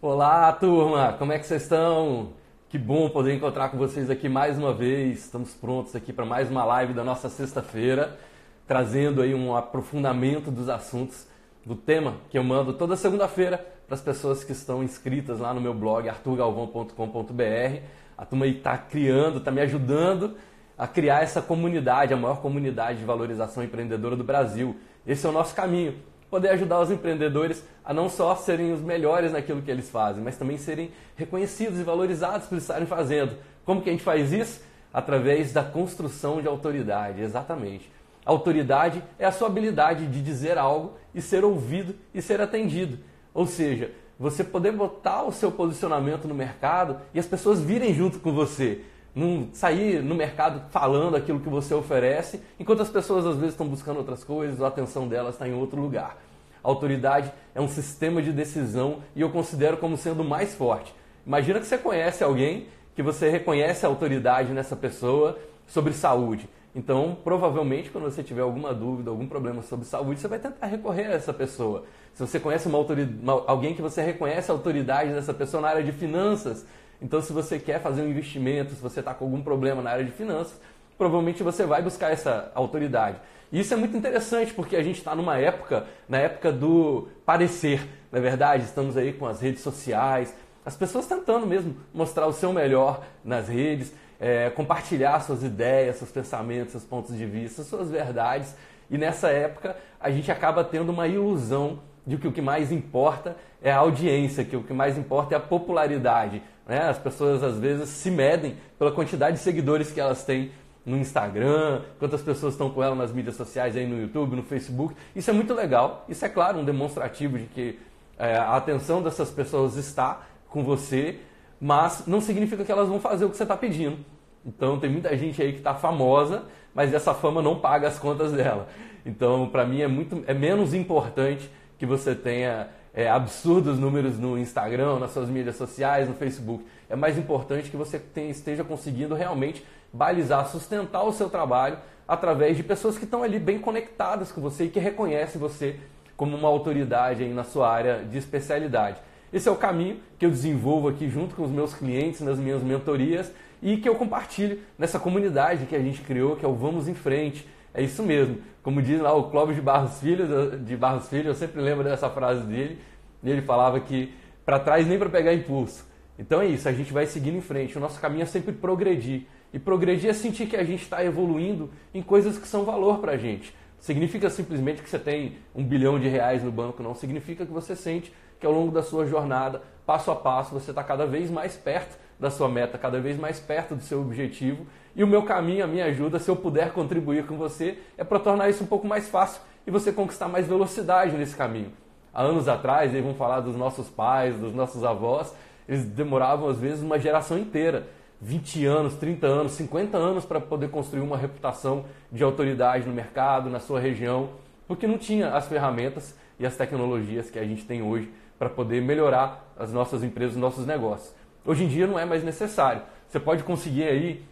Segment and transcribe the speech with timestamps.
[0.00, 1.14] Olá, turma!
[1.14, 2.28] Como é que vocês estão?
[2.68, 5.24] Que bom poder encontrar com vocês aqui mais uma vez.
[5.24, 8.16] Estamos prontos aqui para mais uma live da nossa sexta-feira,
[8.64, 11.26] trazendo aí um aprofundamento dos assuntos
[11.66, 13.58] do tema que eu mando toda segunda-feira
[13.88, 17.82] para as pessoas que estão inscritas lá no meu blog arturgalvão.com.br.
[18.16, 20.36] A turma aí está criando, está me ajudando
[20.78, 24.76] a criar essa comunidade, a maior comunidade de valorização empreendedora do Brasil.
[25.04, 25.96] Esse é o nosso caminho
[26.30, 30.36] poder ajudar os empreendedores a não só serem os melhores naquilo que eles fazem, mas
[30.36, 33.36] também serem reconhecidos e valorizados por estarem fazendo.
[33.64, 34.60] Como que a gente faz isso?
[34.92, 37.90] Através da construção de autoridade, exatamente.
[38.24, 42.98] Autoridade é a sua habilidade de dizer algo e ser ouvido e ser atendido.
[43.32, 48.18] Ou seja, você poder botar o seu posicionamento no mercado e as pessoas virem junto
[48.18, 48.82] com você
[49.14, 53.66] não sair no mercado falando aquilo que você oferece, enquanto as pessoas às vezes estão
[53.66, 56.16] buscando outras coisas, a atenção delas está em outro lugar.
[56.62, 60.94] A autoridade é um sistema de decisão e eu considero como sendo mais forte.
[61.26, 66.48] Imagina que você conhece alguém que você reconhece a autoridade nessa pessoa sobre saúde.
[66.74, 71.06] Então, provavelmente, quando você tiver alguma dúvida, algum problema sobre saúde, você vai tentar recorrer
[71.06, 71.84] a essa pessoa.
[72.14, 75.82] Se você conhece uma autoridade, alguém que você reconhece a autoridade dessa pessoa na área
[75.82, 76.66] de finanças,
[77.00, 80.04] então, se você quer fazer um investimento, se você está com algum problema na área
[80.04, 80.60] de finanças,
[80.96, 83.18] provavelmente você vai buscar essa autoridade.
[83.52, 87.88] E isso é muito interessante porque a gente está numa época, na época do parecer,
[88.10, 90.34] na é verdade, estamos aí com as redes sociais,
[90.66, 96.10] as pessoas tentando mesmo mostrar o seu melhor nas redes, é, compartilhar suas ideias, seus
[96.10, 98.54] pensamentos, seus pontos de vista, suas verdades.
[98.90, 103.36] E nessa época a gente acaba tendo uma ilusão de que o que mais importa
[103.62, 106.42] é a audiência, que o que mais importa é a popularidade.
[106.68, 106.80] Né?
[106.80, 110.52] As pessoas às vezes se medem pela quantidade de seguidores que elas têm
[110.84, 114.94] no Instagram, quantas pessoas estão com ela nas mídias sociais, aí no YouTube, no Facebook.
[115.16, 116.04] Isso é muito legal.
[116.08, 117.78] Isso é claro um demonstrativo de que
[118.18, 121.20] é, a atenção dessas pessoas está com você,
[121.60, 123.98] mas não significa que elas vão fazer o que você está pedindo.
[124.44, 128.32] Então tem muita gente aí que está famosa, mas essa fama não paga as contas
[128.32, 128.68] dela.
[129.04, 134.38] Então para mim é muito é menos importante que você tenha é, absurdos números no
[134.38, 136.64] Instagram, nas suas mídias sociais, no Facebook.
[136.88, 142.56] É mais importante que você tenha, esteja conseguindo realmente balizar, sustentar o seu trabalho através
[142.56, 145.76] de pessoas que estão ali bem conectadas com você e que reconhecem você
[146.16, 149.00] como uma autoridade aí na sua área de especialidade.
[149.32, 152.62] Esse é o caminho que eu desenvolvo aqui junto com os meus clientes nas minhas
[152.62, 153.30] mentorias
[153.62, 156.94] e que eu compartilho nessa comunidade que a gente criou, que é o Vamos em
[156.94, 157.46] Frente.
[157.72, 158.38] É isso mesmo.
[158.62, 162.10] Como diz lá o Clóvis de Barros Filho, de Barros Filho, eu sempre lembro dessa
[162.10, 162.78] frase dele.
[163.24, 164.14] Ele falava que
[164.44, 165.86] para trás nem para pegar impulso.
[166.18, 167.76] Então é isso, a gente vai seguindo em frente.
[167.76, 169.26] O nosso caminho é sempre progredir.
[169.52, 173.12] E progredir é sentir que a gente está evoluindo em coisas que são valor para
[173.12, 173.54] a gente.
[173.78, 176.94] Significa simplesmente que você tem um bilhão de reais no banco, não.
[176.94, 180.82] Significa que você sente que ao longo da sua jornada, passo a passo, você está
[180.82, 184.66] cada vez mais perto da sua meta, cada vez mais perto do seu objetivo.
[184.96, 188.18] E o meu caminho, a minha ajuda, se eu puder contribuir com você, é para
[188.18, 191.72] tornar isso um pouco mais fácil e você conquistar mais velocidade nesse caminho.
[192.12, 195.32] Há anos atrás, aí vamos falar dos nossos pais, dos nossos avós,
[195.68, 197.86] eles demoravam às vezes uma geração inteira
[198.20, 203.48] 20 anos, 30 anos, 50 anos para poder construir uma reputação de autoridade no mercado,
[203.48, 204.30] na sua região,
[204.66, 208.82] porque não tinha as ferramentas e as tecnologias que a gente tem hoje para poder
[208.82, 211.14] melhorar as nossas empresas, os nossos negócios.
[211.44, 212.82] Hoje em dia não é mais necessário.
[213.08, 214.22] Você pode conseguir aí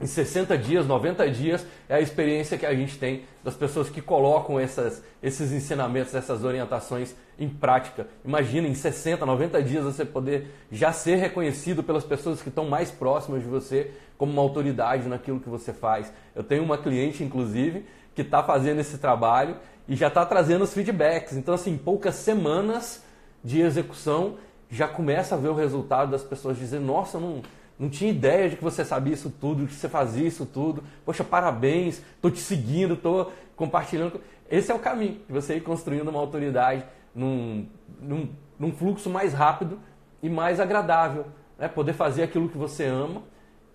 [0.00, 4.00] em 60 dias, 90 dias, é a experiência que a gente tem das pessoas que
[4.00, 8.06] colocam essas, esses ensinamentos, essas orientações em prática.
[8.24, 12.92] Imagina, em 60, 90 dias você poder já ser reconhecido pelas pessoas que estão mais
[12.92, 16.12] próximas de você como uma autoridade naquilo que você faz.
[16.34, 17.84] Eu tenho uma cliente, inclusive,
[18.14, 19.56] que está fazendo esse trabalho
[19.88, 21.36] e já está trazendo os feedbacks.
[21.36, 23.02] Então, assim, poucas semanas
[23.42, 24.36] de execução,
[24.70, 27.42] já começa a ver o resultado das pessoas dizendo, nossa, eu não
[27.78, 30.82] não tinha ideia de que você sabia isso tudo, que você fazia isso tudo.
[31.04, 34.20] Poxa, parabéns, estou te seguindo, estou compartilhando.
[34.50, 36.84] Esse é o caminho de você ir construindo uma autoridade
[37.14, 37.66] num,
[38.00, 39.78] num, num fluxo mais rápido
[40.20, 41.26] e mais agradável.
[41.56, 41.68] Né?
[41.68, 43.22] Poder fazer aquilo que você ama,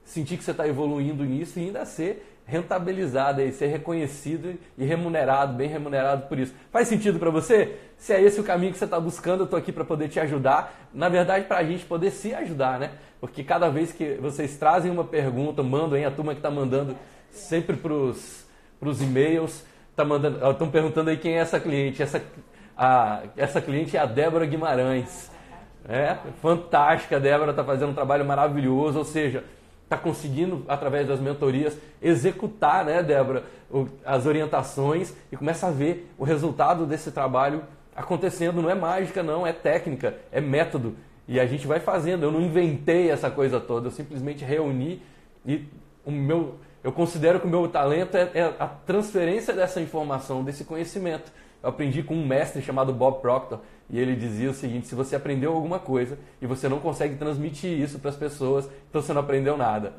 [0.04, 5.54] sentir que você está evoluindo nisso e ainda ser rentabilizado e ser reconhecido e remunerado,
[5.54, 6.54] bem remunerado por isso.
[6.72, 7.78] Faz sentido para você?
[7.98, 10.20] Se é esse o caminho que você está buscando, eu estou aqui para poder te
[10.20, 10.90] ajudar.
[10.94, 12.92] Na verdade, para a gente poder se ajudar, né?
[13.24, 16.94] porque cada vez que vocês trazem uma pergunta, mandam, hein, a turma que está mandando
[17.32, 19.64] sempre para os e-mails,
[19.96, 22.04] tá mandando, estão perguntando aí quem é essa cliente.
[22.04, 22.22] Essa,
[22.76, 25.32] a, essa cliente é a Débora Guimarães.
[25.88, 29.46] É, fantástica, a Débora está fazendo um trabalho maravilhoso, ou seja,
[29.94, 33.44] está conseguindo, através das mentorias, executar, né, Débora,
[34.04, 37.64] as orientações e começa a ver o resultado desse trabalho
[37.96, 38.62] acontecendo.
[38.62, 40.96] Não é mágica, não, é técnica, é método.
[41.28, 42.24] E a gente vai fazendo.
[42.24, 45.02] Eu não inventei essa coisa toda, eu simplesmente reuni
[45.46, 45.66] e
[46.06, 50.66] o meu, eu considero que o meu talento é, é a transferência dessa informação, desse
[50.66, 51.32] conhecimento.
[51.64, 55.16] Eu aprendi com um mestre chamado Bob Proctor e ele dizia o seguinte: se você
[55.16, 59.22] aprendeu alguma coisa e você não consegue transmitir isso para as pessoas, então você não
[59.22, 59.94] aprendeu nada.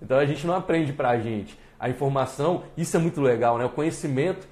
[0.00, 1.58] Então a gente não aprende para a gente.
[1.78, 3.64] A informação, isso é muito legal, né?
[3.64, 4.46] O conhecimento,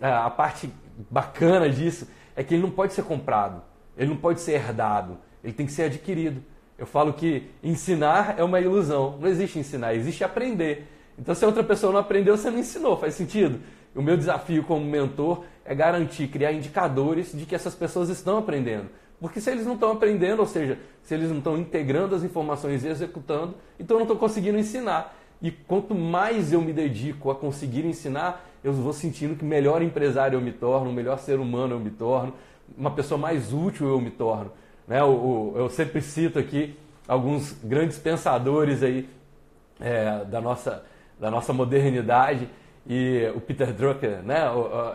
[0.00, 0.68] a parte
[1.08, 3.62] bacana disso é que ele não pode ser comprado,
[3.96, 6.42] ele não pode ser herdado, ele tem que ser adquirido.
[6.76, 9.18] Eu falo que ensinar é uma ilusão.
[9.20, 10.88] Não existe ensinar, existe aprender.
[11.18, 12.96] Então, se a outra pessoa não aprendeu, você não ensinou.
[12.96, 13.60] Faz sentido?
[13.94, 18.86] O meu desafio como mentor é garantir, criar indicadores de que essas pessoas estão aprendendo.
[19.20, 22.82] Porque se eles não estão aprendendo, ou seja, se eles não estão integrando as informações
[22.82, 25.16] e executando, então eu não estou conseguindo ensinar.
[25.40, 30.36] E quanto mais eu me dedico a conseguir ensinar, eu vou sentindo que melhor empresário
[30.36, 32.34] eu me torno, melhor ser humano eu me torno,
[32.76, 34.50] uma pessoa mais útil eu me torno.
[34.88, 35.00] Né?
[35.00, 36.76] Eu, eu sempre cito aqui
[37.06, 39.08] alguns grandes pensadores aí
[39.78, 40.84] é, da, nossa,
[41.20, 42.48] da nossa modernidade
[42.86, 44.42] e o Peter Drucker, né?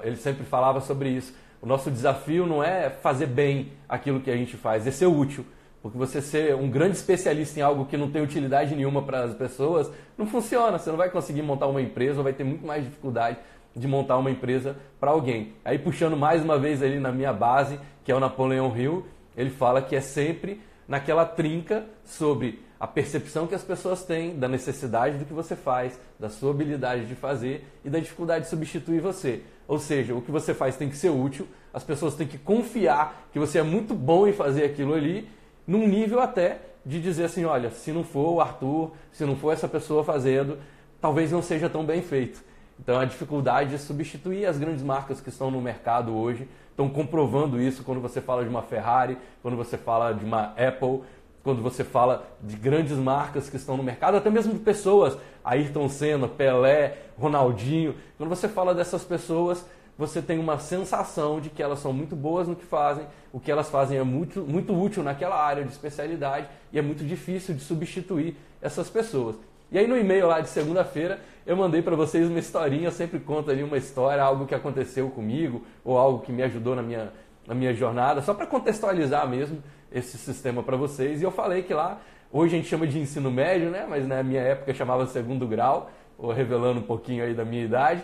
[0.03, 1.35] ele sempre falava sobre isso.
[1.61, 5.45] O nosso desafio não é fazer bem aquilo que a gente faz, é ser útil.
[5.81, 9.35] Porque você ser um grande especialista em algo que não tem utilidade nenhuma para as
[9.35, 10.79] pessoas, não funciona.
[10.79, 13.37] Você não vai conseguir montar uma empresa, ou vai ter muito mais dificuldade
[13.75, 15.53] de montar uma empresa para alguém.
[15.63, 19.05] Aí puxando mais uma vez ali na minha base, que é o Napoleão Hill,
[19.35, 24.47] ele fala que é sempre naquela trinca sobre a percepção que as pessoas têm da
[24.47, 29.01] necessidade do que você faz, da sua habilidade de fazer e da dificuldade de substituir
[29.01, 29.41] você.
[29.67, 33.27] Ou seja, o que você faz tem que ser útil, as pessoas têm que confiar
[33.33, 35.27] que você é muito bom em fazer aquilo ali,
[35.65, 39.51] num nível até de dizer assim: olha, se não for o Arthur, se não for
[39.51, 40.59] essa pessoa fazendo,
[41.01, 42.43] talvez não seja tão bem feito.
[42.79, 47.59] Então a dificuldade de substituir as grandes marcas que estão no mercado hoje estão comprovando
[47.59, 51.01] isso quando você fala de uma Ferrari, quando você fala de uma Apple,
[51.45, 55.87] quando você fala de grandes marcas que estão no mercado, até mesmo de pessoas, Ayrton
[55.87, 57.93] Senna, Pelé, Ronaldinho.
[58.17, 59.63] Quando você fala dessas pessoas,
[59.95, 63.51] você tem uma sensação de que elas são muito boas no que fazem, o que
[63.51, 67.61] elas fazem é muito, muito útil naquela área de especialidade e é muito difícil de
[67.61, 69.35] substituir essas pessoas.
[69.71, 73.19] E aí no e-mail lá de segunda-feira eu mandei para vocês uma historinha, eu sempre
[73.19, 77.13] conto ali uma história, algo que aconteceu comigo ou algo que me ajudou na minha,
[77.45, 81.21] na minha jornada, só para contextualizar mesmo esse sistema para vocês.
[81.21, 81.99] E eu falei que lá,
[82.31, 83.85] hoje a gente chama de ensino médio, né?
[83.89, 88.03] mas na minha época chamava segundo grau, ou revelando um pouquinho aí da minha idade.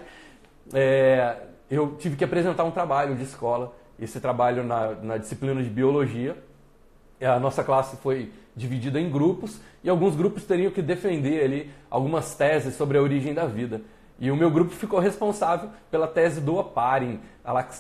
[0.74, 1.38] É,
[1.70, 6.38] eu tive que apresentar um trabalho de escola, esse trabalho na, na disciplina de biologia.
[7.22, 12.36] A nossa classe foi dividida em grupos e alguns grupos teriam que defender ali algumas
[12.36, 13.82] teses sobre a origem da vida.
[14.20, 17.20] E o meu grupo ficou responsável pela tese do Oparin,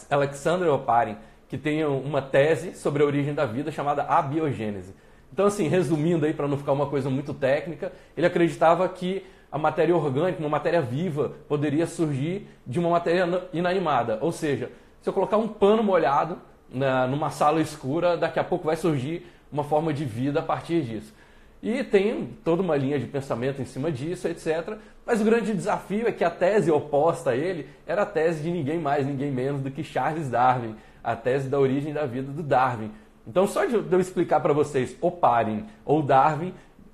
[0.09, 1.15] Alexander Oparin,
[1.51, 4.95] que tem uma tese sobre a origem da vida chamada abiogênese.
[5.33, 9.57] Então, assim, resumindo aí para não ficar uma coisa muito técnica, ele acreditava que a
[9.57, 14.17] matéria orgânica, uma matéria viva, poderia surgir de uma matéria inanimada.
[14.21, 14.71] Ou seja,
[15.01, 16.37] se eu colocar um pano molhado
[16.71, 20.81] na, numa sala escura, daqui a pouco vai surgir uma forma de vida a partir
[20.83, 21.13] disso.
[21.61, 24.77] E tem toda uma linha de pensamento em cima disso, etc.
[25.05, 28.49] Mas o grande desafio é que a tese oposta a ele era a tese de
[28.49, 32.43] ninguém mais, ninguém menos do que Charles Darwin, a tese da origem da vida do
[32.43, 32.91] Darwin.
[33.27, 36.53] Então, só de eu explicar para vocês o Parin ou Darwin,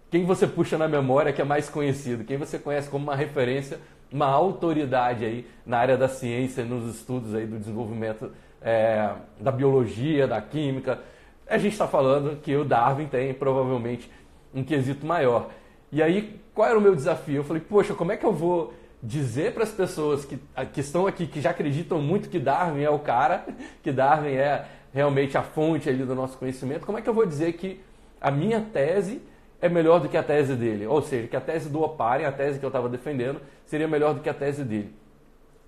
[0.10, 3.80] quem você puxa na memória que é mais conhecido, quem você conhece como uma referência,
[4.12, 10.28] uma autoridade aí na área da ciência, nos estudos aí do desenvolvimento é, da biologia,
[10.28, 11.00] da química.
[11.46, 14.10] A gente está falando que o Darwin tem provavelmente
[14.54, 15.50] um quesito maior.
[15.92, 17.38] E aí, qual era o meu desafio?
[17.38, 20.40] Eu falei, poxa, como é que eu vou dizer para as pessoas que,
[20.74, 23.46] que estão aqui, que já acreditam muito que Darwin é o cara,
[23.84, 27.26] que Darwin é realmente a fonte ali do nosso conhecimento, como é que eu vou
[27.26, 27.82] dizer que
[28.20, 29.22] a minha tese
[29.62, 30.88] é melhor do que a tese dele?
[30.88, 34.14] Ou seja, que a tese do Oparin, a tese que eu estava defendendo, seria melhor
[34.14, 34.96] do que a tese dele.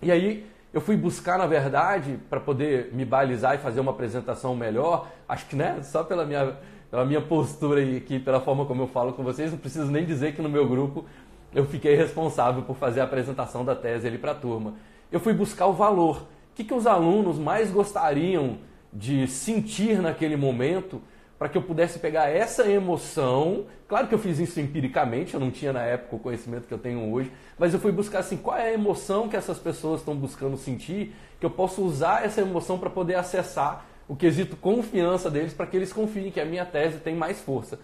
[0.01, 4.55] E aí eu fui buscar, na verdade, para poder me balizar e fazer uma apresentação
[4.55, 6.57] melhor, acho que né, só pela minha
[6.89, 10.33] pela minha postura aqui, pela forma como eu falo com vocês, não preciso nem dizer
[10.33, 11.05] que no meu grupo
[11.53, 14.75] eu fiquei responsável por fazer a apresentação da tese ali para a turma.
[15.11, 16.21] Eu fui buscar o valor.
[16.21, 18.57] O que, que os alunos mais gostariam
[18.91, 21.01] de sentir naquele momento
[21.39, 23.65] para que eu pudesse pegar essa emoção.
[23.87, 26.77] Claro que eu fiz isso empiricamente, eu não tinha na época o conhecimento que eu
[26.77, 30.15] tenho hoje, mas eu fui buscar assim, qual é a emoção que essas pessoas estão
[30.15, 35.53] buscando sentir, que eu posso usar essa emoção para poder acessar o quesito confiança deles
[35.53, 37.79] para que eles confiem que a minha tese tem mais força.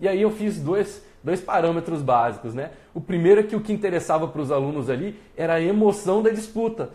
[0.00, 2.54] E aí eu fiz dois, dois parâmetros básicos.
[2.54, 2.70] Né?
[2.94, 6.30] O primeiro é que o que interessava para os alunos ali era a emoção da
[6.30, 6.90] disputa.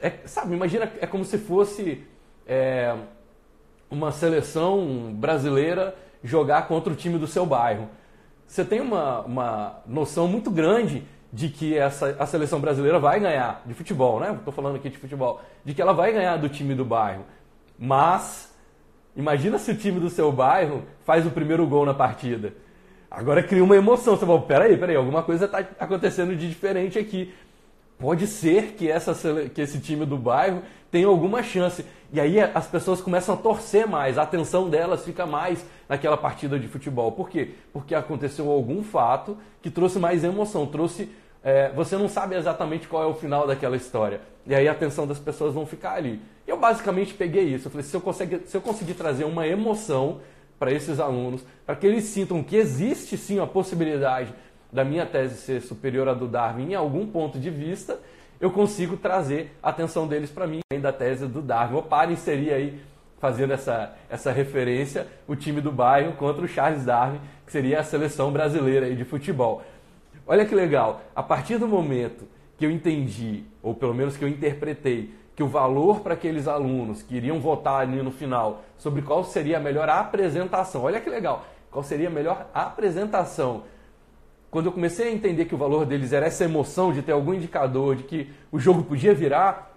[0.00, 2.04] É, sabe, imagina, é como se fosse
[2.46, 2.94] é,
[3.90, 7.88] uma seleção brasileira jogar contra o time do seu bairro.
[8.46, 13.62] Você tem uma, uma noção muito grande de que essa, a seleção brasileira vai ganhar
[13.64, 14.34] de futebol, né?
[14.34, 17.24] Estou falando aqui de futebol, de que ela vai ganhar do time do bairro.
[17.78, 18.54] Mas
[19.16, 22.52] imagina se o time do seu bairro faz o primeiro gol na partida.
[23.10, 24.16] Agora cria uma emoção.
[24.16, 27.32] Você fala, peraí, peraí, alguma coisa está acontecendo de diferente aqui.
[27.98, 29.14] Pode ser que, essa,
[29.48, 31.84] que esse time do bairro tenha alguma chance.
[32.12, 36.58] E aí as pessoas começam a torcer mais, a atenção delas fica mais naquela partida
[36.58, 37.12] de futebol.
[37.12, 37.50] Por quê?
[37.72, 41.10] Porque aconteceu algum fato que trouxe mais emoção, trouxe.
[41.42, 44.20] É, você não sabe exatamente qual é o final daquela história.
[44.46, 46.20] E aí a atenção das pessoas vão ficar ali.
[46.46, 47.66] Eu basicamente peguei isso.
[47.66, 50.20] Eu falei, se eu, conseguir, se eu conseguir trazer uma emoção
[50.58, 54.34] para esses alunos, para que eles sintam que existe sim a possibilidade
[54.72, 57.98] da minha tese ser superior à do Darwin em algum ponto de vista,
[58.40, 61.78] eu consigo trazer a atenção deles para mim, da tese do Darwin.
[61.78, 62.80] O Paren seria aí,
[63.18, 67.84] fazendo essa, essa referência, o time do bairro contra o Charles Darwin, que seria a
[67.84, 69.62] seleção brasileira aí de futebol.
[70.26, 74.28] Olha que legal, a partir do momento que eu entendi, ou pelo menos que eu
[74.28, 79.24] interpretei, que o valor para aqueles alunos que iriam votar ali no final sobre qual
[79.24, 83.64] seria a melhor apresentação, olha que legal, qual seria a melhor apresentação?
[84.50, 87.34] Quando eu comecei a entender que o valor deles era essa emoção de ter algum
[87.34, 89.76] indicador de que o jogo podia virar,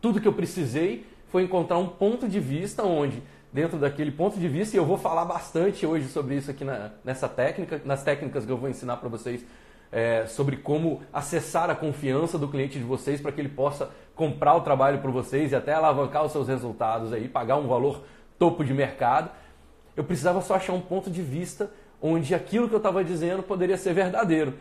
[0.00, 3.20] tudo que eu precisei foi encontrar um ponto de vista onde,
[3.52, 6.92] dentro daquele ponto de vista, e eu vou falar bastante hoje sobre isso aqui na,
[7.04, 9.44] nessa técnica, nas técnicas que eu vou ensinar para vocês,
[9.90, 14.54] é, sobre como acessar a confiança do cliente de vocês para que ele possa comprar
[14.54, 18.02] o trabalho por vocês e até alavancar os seus resultados aí, pagar um valor
[18.38, 19.30] topo de mercado.
[19.96, 23.76] Eu precisava só achar um ponto de vista onde aquilo que eu estava dizendo poderia
[23.76, 24.54] ser verdadeiro.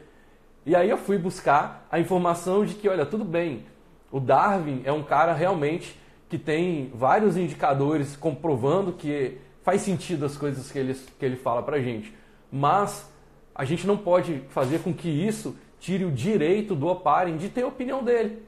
[0.65, 3.65] E aí eu fui buscar a informação de que, olha, tudo bem,
[4.11, 10.35] o Darwin é um cara realmente que tem vários indicadores comprovando que faz sentido as
[10.37, 12.13] coisas que ele, que ele fala para gente.
[12.51, 13.09] Mas
[13.53, 17.63] a gente não pode fazer com que isso tire o direito do Oparin de ter
[17.63, 18.41] a opinião dele.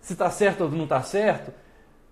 [0.00, 1.52] Se está certo ou não está certo,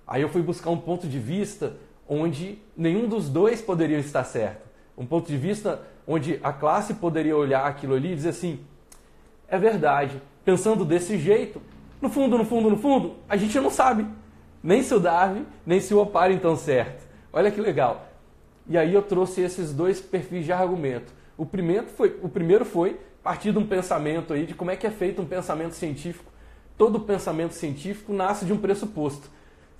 [0.06, 1.76] aí eu fui buscar um ponto de vista
[2.08, 4.68] onde nenhum dos dois poderia estar certo.
[4.96, 8.60] Um ponto de vista onde a classe poderia olhar aquilo ali e dizer assim:
[9.48, 11.60] é verdade, pensando desse jeito,
[12.00, 14.06] no fundo, no fundo, no fundo, a gente não sabe
[14.62, 17.06] nem se o Darwin, nem se o Oparin estão certo.
[17.32, 18.08] Olha que legal.
[18.68, 21.12] E aí eu trouxe esses dois perfis de argumento.
[21.36, 24.86] O primeiro foi, o primeiro foi partir de um pensamento aí de como é que
[24.86, 26.30] é feito um pensamento científico.
[26.76, 29.28] Todo pensamento científico nasce de um pressuposto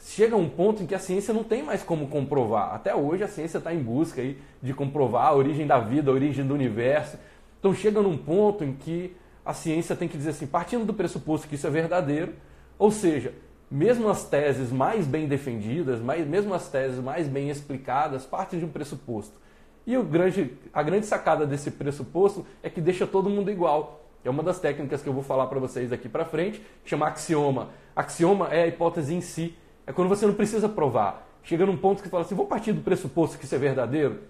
[0.05, 2.75] chega um ponto em que a ciência não tem mais como comprovar.
[2.75, 6.15] Até hoje a ciência está em busca aí de comprovar a origem da vida, a
[6.15, 7.17] origem do universo.
[7.59, 11.49] Então chega num ponto em que a ciência tem que dizer assim, partindo do pressuposto
[11.49, 12.35] que isso é verdadeiro,
[12.79, 13.33] ou seja,
[13.71, 18.65] mesmo as teses mais bem defendidas, mais, mesmo as teses mais bem explicadas, partem de
[18.65, 19.41] um pressuposto.
[19.87, 24.05] E o grande, a grande sacada desse pressuposto é que deixa todo mundo igual.
[24.25, 27.71] É uma das técnicas que eu vou falar para vocês daqui para frente, chama axioma.
[27.97, 31.29] Axioma é a hipótese em si, é quando você não precisa provar.
[31.43, 34.21] Chega num ponto que fala assim, vou partir do pressuposto que isso é verdadeiro.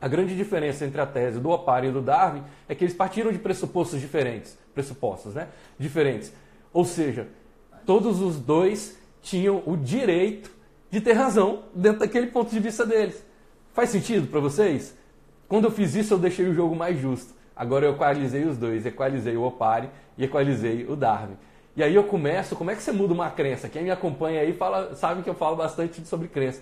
[0.00, 3.30] A grande diferença entre a tese do Opar e do Darwin é que eles partiram
[3.30, 5.48] de pressupostos diferentes, pressupostos, né?
[5.78, 6.32] Diferentes.
[6.72, 7.28] Ou seja,
[7.84, 10.50] todos os dois tinham o direito
[10.90, 13.24] de ter razão dentro daquele ponto de vista deles.
[13.72, 14.96] Faz sentido para vocês?
[15.46, 17.34] Quando eu fiz isso, eu deixei o jogo mais justo.
[17.54, 21.36] Agora eu equalizei os dois, equalizei o Opare e equalizei o Darwin.
[21.80, 23.66] E aí eu começo, como é que você muda uma crença?
[23.66, 26.60] Quem me acompanha aí fala, sabe que eu falo bastante sobre crença.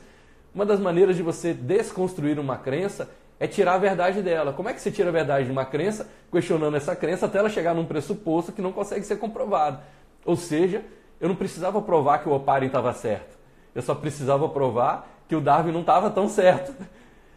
[0.54, 3.10] Uma das maneiras de você desconstruir uma crença
[3.40, 4.52] é tirar a verdade dela.
[4.52, 6.08] Como é que você tira a verdade de uma crença?
[6.30, 9.80] Questionando essa crença até ela chegar num pressuposto que não consegue ser comprovado.
[10.24, 10.84] Ou seja,
[11.20, 13.36] eu não precisava provar que o Oparin estava certo.
[13.74, 16.72] Eu só precisava provar que o Darwin não estava tão certo.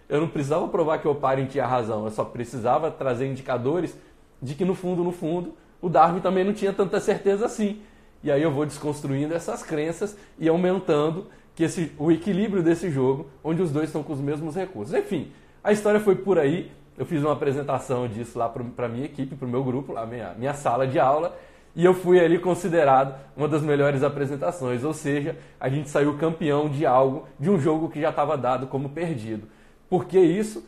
[0.08, 2.06] Eu não precisava provar que o Oparin tinha razão.
[2.06, 3.98] Eu só precisava trazer indicadores
[4.40, 7.82] de que no fundo, no fundo, o Darwin também não tinha tanta certeza assim.
[8.24, 13.28] E aí eu vou desconstruindo essas crenças e aumentando que esse, o equilíbrio desse jogo,
[13.44, 14.94] onde os dois estão com os mesmos recursos.
[14.94, 15.32] Enfim,
[15.64, 16.72] a história foi por aí.
[16.98, 20.06] Eu fiz uma apresentação disso lá para a minha equipe, para o meu grupo, lá
[20.06, 21.36] minha, minha sala de aula,
[21.76, 24.84] e eu fui ali considerado uma das melhores apresentações.
[24.84, 28.68] Ou seja, a gente saiu campeão de algo, de um jogo que já estava dado
[28.68, 29.48] como perdido.
[29.90, 30.64] Por que isso?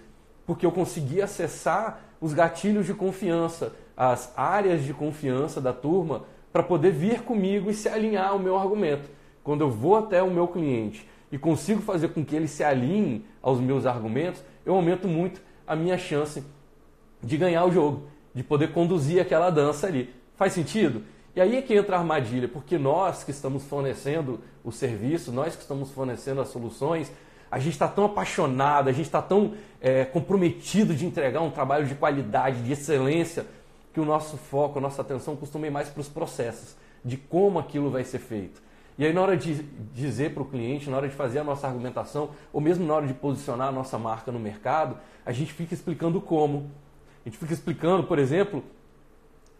[0.45, 6.63] Porque eu consegui acessar os gatilhos de confiança, as áreas de confiança da turma para
[6.63, 9.09] poder vir comigo e se alinhar ao meu argumento.
[9.43, 13.25] Quando eu vou até o meu cliente e consigo fazer com que ele se alinhe
[13.41, 16.43] aos meus argumentos, eu aumento muito a minha chance
[17.21, 20.13] de ganhar o jogo, de poder conduzir aquela dança ali.
[20.35, 21.03] Faz sentido?
[21.35, 25.55] E aí é que entra a armadilha, porque nós que estamos fornecendo o serviço, nós
[25.55, 27.11] que estamos fornecendo as soluções,
[27.49, 31.87] a gente está tão apaixonado, a gente está tão é, comprometido de entregar um trabalho
[31.87, 33.45] de qualidade, de excelência,
[33.93, 37.59] que o nosso foco, a nossa atenção costuma ir mais para os processos, de como
[37.59, 38.61] aquilo vai ser feito.
[38.97, 41.67] E aí, na hora de dizer para o cliente, na hora de fazer a nossa
[41.67, 45.73] argumentação, ou mesmo na hora de posicionar a nossa marca no mercado, a gente fica
[45.73, 46.69] explicando como.
[47.25, 48.63] A gente fica explicando, por exemplo,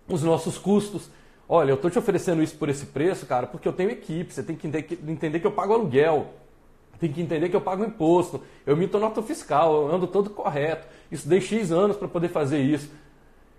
[0.08, 1.10] os nossos custos.
[1.48, 4.32] Olha, eu estou te oferecendo isso por esse preço, cara, porque eu tenho equipe.
[4.32, 6.34] Você tem que entender que eu pago aluguel.
[7.00, 8.42] Tem que entender que eu pago imposto.
[8.66, 10.88] Eu emito nota fiscal, eu ando todo correto.
[11.12, 12.90] Isso dei X anos para poder fazer isso.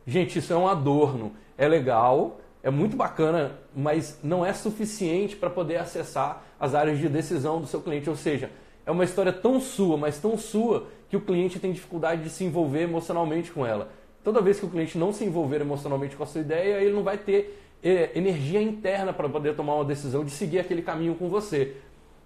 [0.06, 1.32] Gente, isso é um adorno.
[1.56, 7.08] É legal, é muito bacana, mas não é suficiente para poder acessar as áreas de
[7.08, 8.08] decisão do seu cliente.
[8.11, 8.50] Ou seja,
[8.87, 12.44] é uma história tão sua, mas tão sua, que o cliente tem dificuldade de se
[12.44, 13.90] envolver emocionalmente com ela.
[14.23, 17.02] Toda vez que o cliente não se envolver emocionalmente com a sua ideia, ele não
[17.02, 21.28] vai ter é, energia interna para poder tomar uma decisão de seguir aquele caminho com
[21.28, 21.76] você.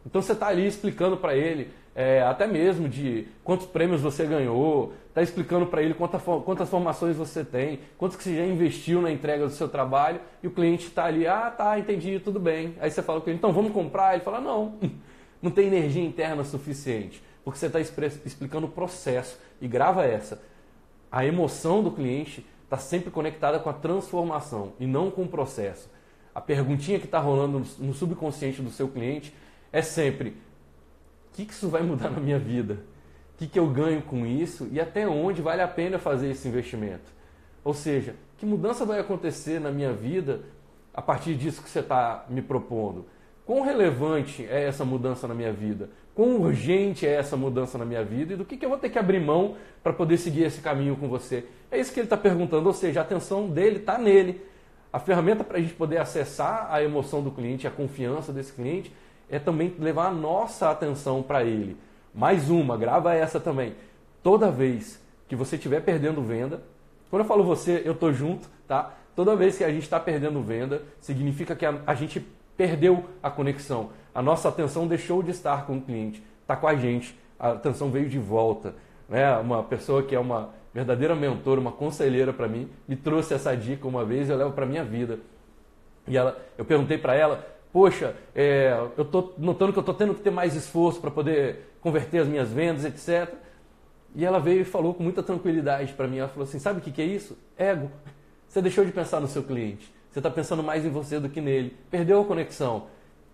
[0.07, 1.71] Então você está ali explicando para ele,
[2.01, 7.17] é, até mesmo de quantos prêmios você ganhou, está explicando para ele quantas, quantas formações
[7.17, 10.87] você tem, quantos que você já investiu na entrega do seu trabalho, e o cliente
[10.87, 12.77] está ali, ah, tá, entendi, tudo bem.
[12.81, 14.15] Aí você fala com ele, então vamos comprar?
[14.15, 14.79] Ele fala, não,
[15.43, 19.37] não tem energia interna suficiente, porque você está explicando o processo.
[19.61, 20.41] E grava essa.
[21.11, 25.91] A emoção do cliente está sempre conectada com a transformação e não com o processo.
[26.33, 29.35] A perguntinha que está rolando no subconsciente do seu cliente
[29.73, 30.37] é sempre:
[31.39, 32.75] que, que isso vai mudar na minha vida?
[33.35, 36.49] O que, que eu ganho com isso e até onde vale a pena fazer esse
[36.49, 37.13] investimento?
[37.63, 40.41] Ou seja, que mudança vai acontecer na minha vida
[40.93, 43.07] a partir disso que você está me propondo?
[43.47, 45.89] Quão relevante é essa mudança na minha vida?
[46.15, 48.35] Quão urgente é essa mudança na minha vida?
[48.35, 50.97] E do que, que eu vou ter que abrir mão para poder seguir esse caminho
[50.97, 51.45] com você?
[51.71, 54.43] É isso que ele está perguntando, ou seja, a atenção dele está nele.
[54.93, 58.93] A ferramenta para a gente poder acessar a emoção do cliente, a confiança desse cliente,
[59.31, 61.77] é também levar a nossa atenção para ele.
[62.15, 63.75] Mais uma, grava essa também.
[64.23, 66.63] Toda vez que você estiver perdendo venda,
[67.11, 68.95] quando eu falo você, eu estou junto, tá?
[69.15, 72.25] Toda vez que a gente está perdendo venda, significa que a, a, gente
[72.57, 73.91] perdeu a conexão.
[74.15, 77.19] A nossa atenção deixou de estar com o cliente, está com a gente.
[77.39, 78.75] A atenção veio de volta.
[79.09, 79.37] Né?
[79.39, 83.89] Uma pessoa que é uma verdadeira mentora, uma conselheira para mim, me trouxe essa dica
[83.89, 85.19] uma vez e eu levo para minha vida.
[86.07, 90.15] E ela, eu perguntei para ela poxa, é, eu estou notando que eu estou tendo
[90.15, 93.35] que ter mais esforço para poder converter as minhas vendas, etc.
[94.15, 96.19] E ela veio e falou com muita tranquilidade para mim.
[96.19, 97.37] Ela falou assim: sabe o que, que é isso?
[97.57, 97.91] Ego.
[98.49, 99.93] Você deixou de pensar no seu cliente.
[100.11, 101.77] Você está pensando mais em você do que nele.
[101.91, 102.87] Perdeu a conexão.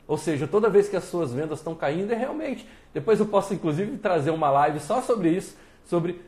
[0.07, 2.69] Ou seja, toda vez que as suas vendas estão caindo, é realmente.
[2.93, 6.21] Depois eu posso, inclusive, trazer uma live só sobre isso, sobre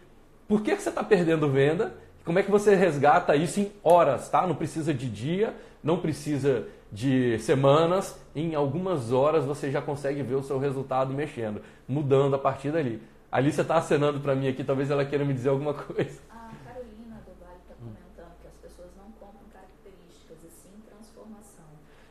[0.49, 4.47] por que, você está perdendo venda, como é que você resgata isso em horas, tá?
[4.47, 10.37] Não precisa de dia, não precisa de semanas, em algumas horas você já consegue ver
[10.37, 13.03] o seu resultado mexendo, mudando a partir dali.
[13.31, 16.20] Ali você está acenando para mim aqui, talvez ela queira me dizer alguma coisa.
[16.31, 21.64] A Carolina do Vale está comentando que as pessoas não compram características, e sim transformação.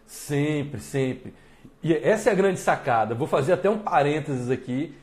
[0.05, 1.33] Sempre, sempre.
[1.81, 3.15] E essa é a grande sacada.
[3.15, 4.95] Vou fazer até um parênteses aqui.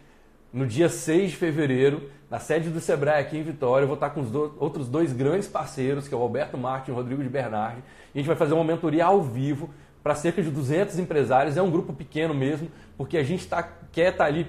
[0.53, 4.11] No dia 6 de fevereiro, na sede do Sebrae aqui em Vitória, eu vou estar
[4.11, 7.23] com os do, outros dois grandes parceiros, que é o Alberto Martin e o Rodrigo
[7.23, 7.83] de Bernardi.
[8.15, 9.71] E a gente vai fazer uma mentoria ao vivo
[10.03, 11.57] para cerca de 200 empresários.
[11.57, 14.47] É um grupo pequeno mesmo, porque a gente tá, quer estar tá ali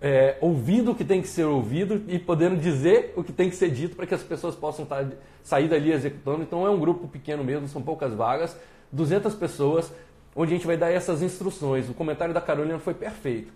[0.00, 3.54] é, ouvindo o que tem que ser ouvido e podendo dizer o que tem que
[3.54, 5.06] ser dito para que as pessoas possam tá,
[5.44, 6.42] sair dali executando.
[6.42, 8.58] Então é um grupo pequeno mesmo, são poucas vagas,
[8.90, 9.92] 200 pessoas,
[10.34, 11.88] onde a gente vai dar essas instruções.
[11.88, 13.52] O comentário da Carolina foi perfeito.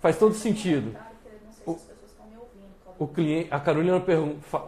[0.00, 0.96] Faz todo sentido.
[2.98, 4.02] O, cliente, a Carolina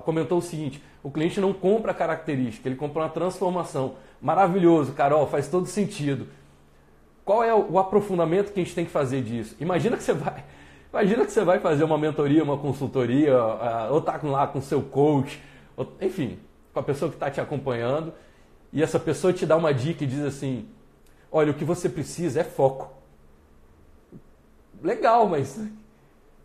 [0.04, 3.96] comentou o seguinte: o cliente não compra a característica, ele compra uma transformação.
[4.20, 6.28] Maravilhoso, Carol, faz todo sentido.
[7.24, 9.56] Qual é o aprofundamento que a gente tem que fazer disso?
[9.60, 10.44] Imagina que você vai,
[10.92, 13.36] imagina que você vai fazer uma mentoria, uma consultoria,
[13.90, 15.40] ou está lá com seu coach,
[16.00, 16.38] enfim,
[16.72, 18.12] com a pessoa que está te acompanhando,
[18.72, 20.68] e essa pessoa te dá uma dica e diz assim:
[21.30, 23.01] olha, o que você precisa é foco
[24.82, 25.68] legal, mas o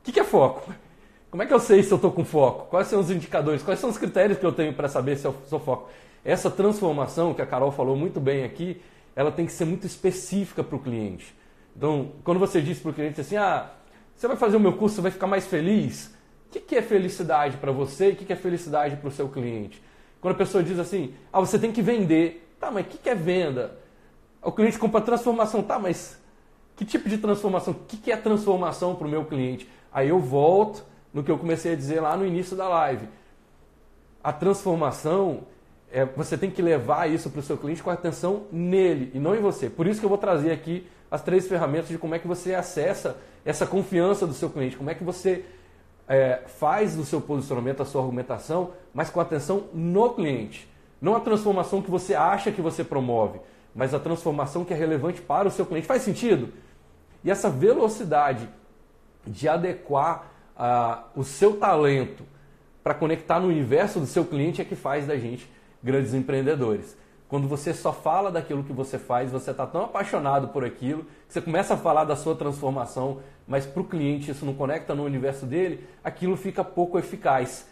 [0.04, 0.74] que, que é foco?
[1.30, 2.68] Como é que eu sei se eu estou com foco?
[2.70, 3.62] Quais são os indicadores?
[3.62, 5.90] Quais são os critérios que eu tenho para saber se eu sou foco?
[6.24, 8.82] Essa transformação que a Carol falou muito bem aqui,
[9.16, 11.36] ela tem que ser muito específica para o cliente.
[11.76, 13.72] Então, quando você diz para o cliente assim, ah,
[14.16, 16.08] você vai fazer o meu curso, você vai ficar mais feliz?
[16.48, 19.12] O que, que é felicidade para você e o que, que é felicidade para o
[19.12, 19.82] seu cliente?
[20.22, 22.56] Quando a pessoa diz assim, ah, você tem que vender.
[22.60, 23.78] Tá, mas o que, que é venda?
[24.42, 25.62] O cliente compra transformação.
[25.62, 26.20] Tá, mas
[26.78, 27.74] que tipo de transformação?
[27.74, 29.68] O que é transformação para o meu cliente?
[29.92, 33.10] Aí eu volto no que eu comecei a dizer lá no início da live.
[34.24, 35.40] A transformação,
[35.92, 39.36] é, você tem que levar isso para o seu cliente com atenção nele e não
[39.36, 39.72] em você.
[39.72, 42.54] Por isso que eu vou trazer aqui as três ferramentas de como é que você
[42.54, 45.46] acessa essa confiança do seu cliente, como é que você
[46.08, 50.70] é, faz o seu posicionamento, a sua argumentação, mas com atenção no cliente.
[51.02, 53.40] Não a transformação que você acha que você promove,
[53.74, 55.88] mas a transformação que é relevante para o seu cliente.
[55.88, 56.54] Faz sentido?
[57.24, 58.48] E essa velocidade
[59.26, 60.28] de adequar
[60.58, 62.24] uh, o seu talento
[62.84, 65.50] para conectar no universo do seu cliente é que faz da gente
[65.84, 66.98] grandes empreendedores.
[67.28, 71.34] Quando você só fala daquilo que você faz, você está tão apaixonado por aquilo, que
[71.34, 75.04] você começa a falar da sua transformação, mas para o cliente isso não conecta no
[75.04, 77.68] universo dele, aquilo fica pouco eficaz.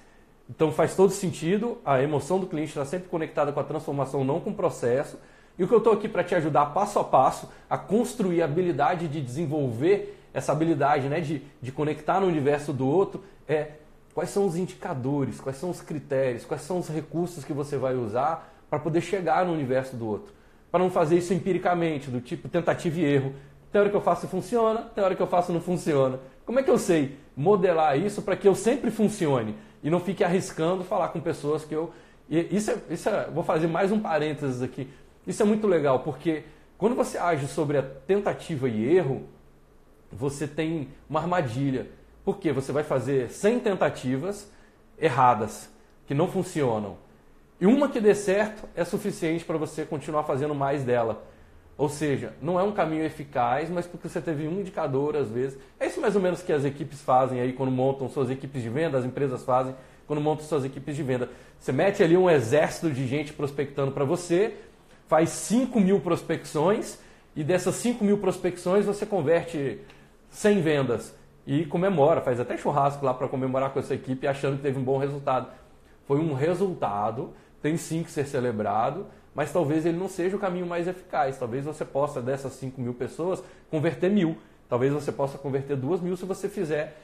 [0.49, 4.41] Então faz todo sentido, a emoção do cliente está sempre conectada com a transformação, não
[4.41, 5.17] com o processo.
[5.57, 8.45] E o que eu estou aqui para te ajudar passo a passo a construir a
[8.45, 13.69] habilidade de desenvolver essa habilidade né, de, de conectar no universo do outro é
[14.13, 17.95] quais são os indicadores, quais são os critérios, quais são os recursos que você vai
[17.95, 20.33] usar para poder chegar no universo do outro.
[20.69, 23.33] Para não fazer isso empiricamente, do tipo tentativa e erro.
[23.71, 26.19] Tem hora que eu faço funciona, tem hora que eu faço não funciona.
[26.45, 30.23] Como é que eu sei modelar isso para que eu sempre funcione e não fique
[30.23, 31.93] arriscando falar com pessoas que eu.
[32.29, 34.89] E isso é, isso é, vou fazer mais um parênteses aqui.
[35.25, 36.43] Isso é muito legal, porque
[36.77, 39.23] quando você age sobre a tentativa e erro,
[40.11, 41.87] você tem uma armadilha.
[42.23, 44.51] Porque você vai fazer 100 tentativas
[44.99, 45.69] erradas,
[46.07, 46.97] que não funcionam.
[47.59, 51.23] E uma que dê certo é suficiente para você continuar fazendo mais dela.
[51.77, 55.59] Ou seja, não é um caminho eficaz, mas porque você teve um indicador às vezes.
[55.79, 58.69] É isso mais ou menos que as equipes fazem aí quando montam suas equipes de
[58.69, 59.75] venda, as empresas fazem
[60.07, 61.29] quando montam suas equipes de venda.
[61.59, 64.53] Você mete ali um exército de gente prospectando para você,
[65.07, 66.97] faz 5 mil prospecções
[67.35, 69.79] e dessas 5 mil prospecções você converte
[70.29, 71.15] 100 vendas
[71.45, 74.83] e comemora, faz até churrasco lá para comemorar com essa equipe achando que teve um
[74.83, 75.47] bom resultado.
[76.07, 77.33] Foi um resultado
[77.65, 81.35] tem sim que ser celebrado, mas talvez ele não seja o caminho mais eficaz.
[81.39, 84.37] Talvez você possa, dessas 5 mil pessoas, converter mil.
[84.69, 86.95] Talvez você possa converter duas mil se você fizer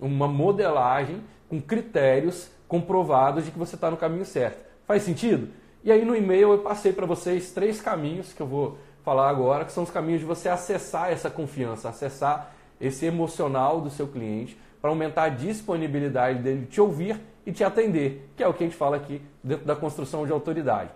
[0.00, 4.58] uma modelagem com critérios comprovados de que você está no caminho certo.
[4.88, 5.50] Faz sentido?
[5.84, 9.64] E aí no e-mail eu passei para vocês três caminhos que eu vou falar agora,
[9.64, 14.58] que são os caminhos de você acessar essa confiança, acessar esse emocional do seu cliente,
[14.80, 18.66] para aumentar a disponibilidade dele te ouvir e te atender, que é o que a
[18.66, 20.90] gente fala aqui dentro da construção de autoridade.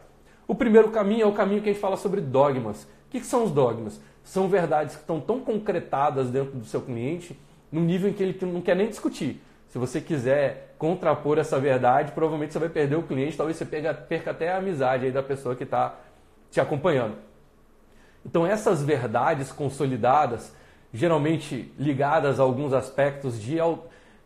[0.47, 2.83] O primeiro caminho é o caminho que a gente fala sobre dogmas.
[2.83, 4.01] O que, são os dogmas?
[4.23, 7.39] São verdades que estão tão concretadas dentro do seu cliente,
[7.71, 9.41] no nível em que ele não quer nem discutir.
[9.69, 13.95] Se você quiser contrapor essa verdade, provavelmente você vai perder o cliente, talvez você perca,
[13.95, 15.95] perca até a amizade aí da pessoa que está
[16.51, 17.15] te acompanhando.
[18.27, 20.53] Então, essas verdades consolidadas,
[20.93, 23.59] geralmente ligadas a alguns aspectos de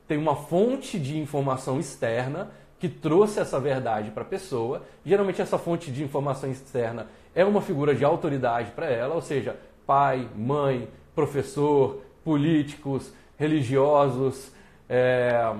[0.08, 4.82] tem uma fonte de informação externa que trouxe essa verdade para a pessoa.
[5.04, 9.56] Geralmente essa fonte de informação externa é uma figura de autoridade para ela, ou seja,
[9.86, 14.50] pai, mãe, professor, políticos, religiosos,
[14.88, 15.54] é,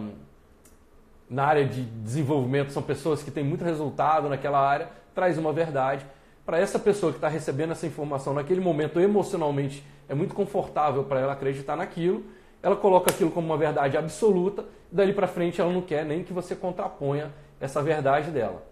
[1.29, 6.07] na área de desenvolvimento são pessoas que têm muito resultado naquela área, traz uma verdade.
[6.45, 11.21] Para essa pessoa que está recebendo essa informação naquele momento emocionalmente é muito confortável para
[11.21, 12.25] ela acreditar naquilo
[12.67, 16.25] ela coloca aquilo como uma verdade absoluta, e dali para frente ela não quer nem
[16.25, 18.67] que você contraponha essa verdade dela.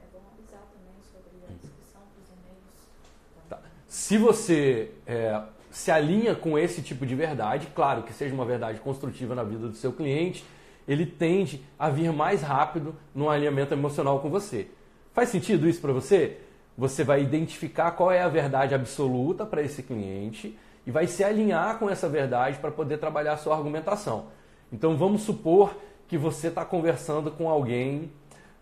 [0.00, 3.48] É bom avisar também sobre a descrição dos e-mails.
[3.48, 3.58] Tá.
[3.88, 8.78] Se você é, se alinha com esse tipo de verdade, claro que seja uma verdade
[8.78, 10.44] construtiva na vida do seu cliente,
[10.86, 14.68] ele tende a vir mais rápido no alinhamento emocional com você.
[15.12, 16.38] Faz sentido isso para você?
[16.76, 21.78] Você vai identificar qual é a verdade absoluta para esse cliente e vai se alinhar
[21.78, 24.26] com essa verdade para poder trabalhar a sua argumentação.
[24.72, 25.76] Então vamos supor
[26.08, 28.10] que você está conversando com alguém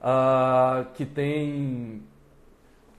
[0.00, 2.02] uh, que tem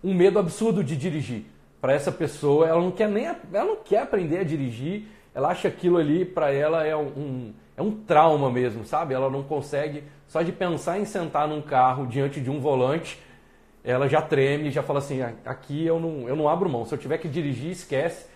[0.04, 1.46] um medo absurdo de dirigir.
[1.80, 5.68] Para essa pessoa, ela não quer nem ela não quer aprender a dirigir, ela acha
[5.68, 9.14] aquilo ali para ela é um, é um trauma mesmo, sabe?
[9.14, 13.20] Ela não consegue, só de pensar em sentar num carro diante de um volante,
[13.84, 16.98] ela já treme, já fala assim: aqui eu não, eu não abro mão, se eu
[16.98, 18.32] tiver que dirigir, esquece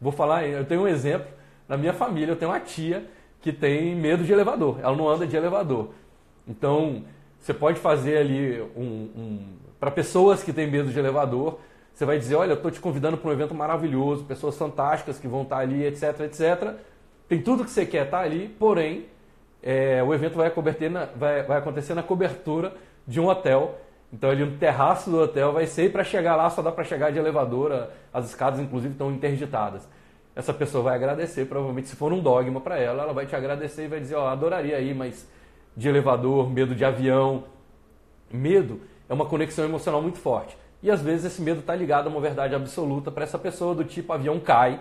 [0.00, 1.28] Vou falar, eu tenho um exemplo.
[1.68, 3.04] Na minha família, eu tenho uma tia
[3.40, 4.78] que tem medo de elevador.
[4.80, 5.90] Ela não anda de elevador.
[6.46, 7.04] Então,
[7.38, 9.10] você pode fazer ali um.
[9.16, 11.58] um para pessoas que têm medo de elevador,
[11.92, 15.28] você vai dizer: olha, eu estou te convidando para um evento maravilhoso, pessoas fantásticas que
[15.28, 16.76] vão estar ali, etc, etc.
[17.28, 19.06] Tem tudo que você quer estar ali, porém,
[19.62, 20.50] é, o evento vai,
[20.90, 22.74] na, vai, vai acontecer na cobertura
[23.06, 23.78] de um hotel
[24.12, 27.12] então ali no terraço do hotel vai ser para chegar lá só dá para chegar
[27.12, 29.86] de elevador, as escadas inclusive estão interditadas.
[30.34, 33.84] Essa pessoa vai agradecer, provavelmente se for um dogma para ela, ela vai te agradecer
[33.84, 35.28] e vai dizer, ó, oh, adoraria ir, mas
[35.76, 37.44] de elevador, medo de avião.
[38.30, 40.56] Medo é uma conexão emocional muito forte.
[40.80, 43.84] E às vezes esse medo está ligado a uma verdade absoluta para essa pessoa, do
[43.84, 44.80] tipo avião cai,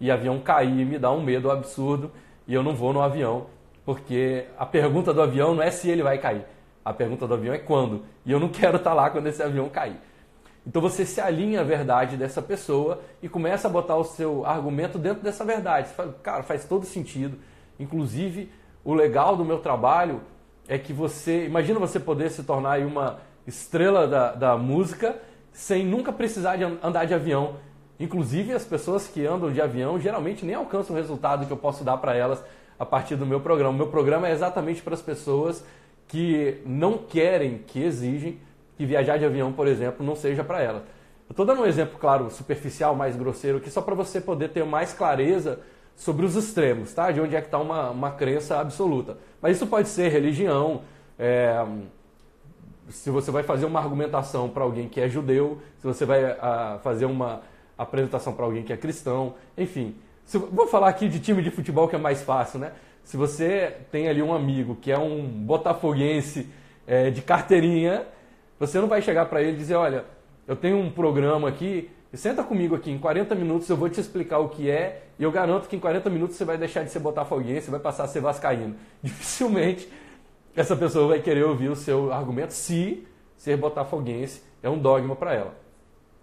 [0.00, 2.10] e avião cair me dá um medo absurdo,
[2.46, 3.46] e eu não vou no avião,
[3.84, 6.44] porque a pergunta do avião não é se ele vai cair,
[6.84, 9.42] a pergunta do avião é quando, e eu não quero estar tá lá quando esse
[9.42, 9.96] avião cair.
[10.66, 14.98] Então você se alinha à verdade dessa pessoa e começa a botar o seu argumento
[14.98, 15.88] dentro dessa verdade.
[15.88, 17.38] Você fala, cara, faz todo sentido.
[17.80, 18.52] Inclusive,
[18.84, 20.20] o legal do meu trabalho
[20.68, 21.46] é que você.
[21.46, 25.16] Imagina você poder se tornar uma estrela da, da música
[25.52, 27.54] sem nunca precisar de andar de avião.
[28.00, 31.82] Inclusive, as pessoas que andam de avião geralmente nem alcançam o resultado que eu posso
[31.82, 32.42] dar para elas
[32.78, 33.76] a partir do meu programa.
[33.76, 35.64] Meu programa é exatamente para as pessoas
[36.06, 38.38] que não querem, que exigem
[38.76, 40.82] que viajar de avião, por exemplo, não seja para elas.
[41.28, 44.64] Eu estou dando um exemplo, claro, superficial, mais grosseiro aqui, só para você poder ter
[44.64, 45.60] mais clareza
[45.96, 47.10] sobre os extremos, tá?
[47.10, 49.18] De onde é que está uma, uma crença absoluta.
[49.42, 50.82] Mas isso pode ser religião,
[51.18, 51.66] é,
[52.88, 56.78] se você vai fazer uma argumentação para alguém que é judeu, se você vai ah,
[56.82, 57.42] fazer uma
[57.78, 59.94] apresentação para alguém que é cristão, enfim.
[60.26, 62.72] Se, vou falar aqui de time de futebol que é mais fácil, né?
[63.04, 66.46] Se você tem ali um amigo que é um botafoguense
[66.86, 68.04] é, de carteirinha,
[68.58, 70.04] você não vai chegar para ele e dizer, olha,
[70.46, 74.38] eu tenho um programa aqui, senta comigo aqui, em 40 minutos eu vou te explicar
[74.40, 76.98] o que é, e eu garanto que em 40 minutos você vai deixar de ser
[76.98, 78.74] botafoguense, vai passar a ser vascaíno.
[79.02, 79.88] Dificilmente
[80.58, 85.32] essa pessoa vai querer ouvir o seu argumento se ser botafoguense é um dogma para
[85.32, 85.67] ela.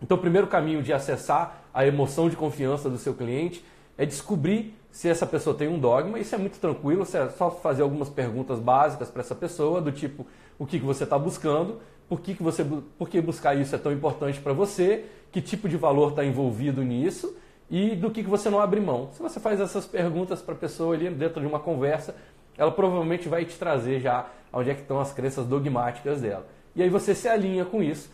[0.01, 3.63] Então, o primeiro caminho de acessar a emoção de confiança do seu cliente
[3.97, 6.19] é descobrir se essa pessoa tem um dogma.
[6.19, 10.25] Isso é muito tranquilo, é só fazer algumas perguntas básicas para essa pessoa, do tipo:
[10.57, 12.63] o que, que você está buscando, por que, que você,
[12.97, 16.81] por que buscar isso é tão importante para você, que tipo de valor está envolvido
[16.83, 17.35] nisso
[17.69, 19.09] e do que, que você não abre mão.
[19.13, 22.15] Se você faz essas perguntas para a pessoa ali dentro de uma conversa,
[22.57, 26.47] ela provavelmente vai te trazer já onde é que estão as crenças dogmáticas dela.
[26.75, 28.09] E aí você se alinha com isso.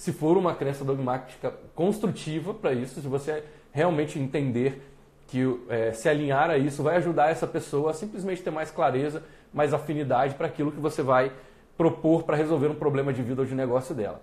[0.00, 4.82] Se for uma crença dogmática construtiva para isso, se você realmente entender
[5.26, 9.22] que é, se alinhar a isso vai ajudar essa pessoa a simplesmente ter mais clareza,
[9.52, 11.30] mais afinidade para aquilo que você vai
[11.76, 14.22] propor para resolver um problema de vida ou de negócio dela.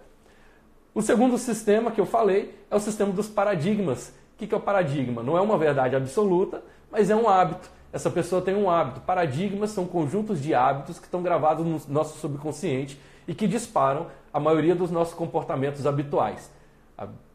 [0.95, 4.11] O segundo sistema que eu falei é o sistema dos paradigmas.
[4.33, 5.21] O que é o paradigma?
[5.21, 7.69] Não é uma verdade absoluta, mas é um hábito.
[7.93, 9.01] Essa pessoa tem um hábito.
[9.01, 14.39] Paradigmas são conjuntos de hábitos que estão gravados no nosso subconsciente e que disparam a
[14.39, 16.51] maioria dos nossos comportamentos habituais.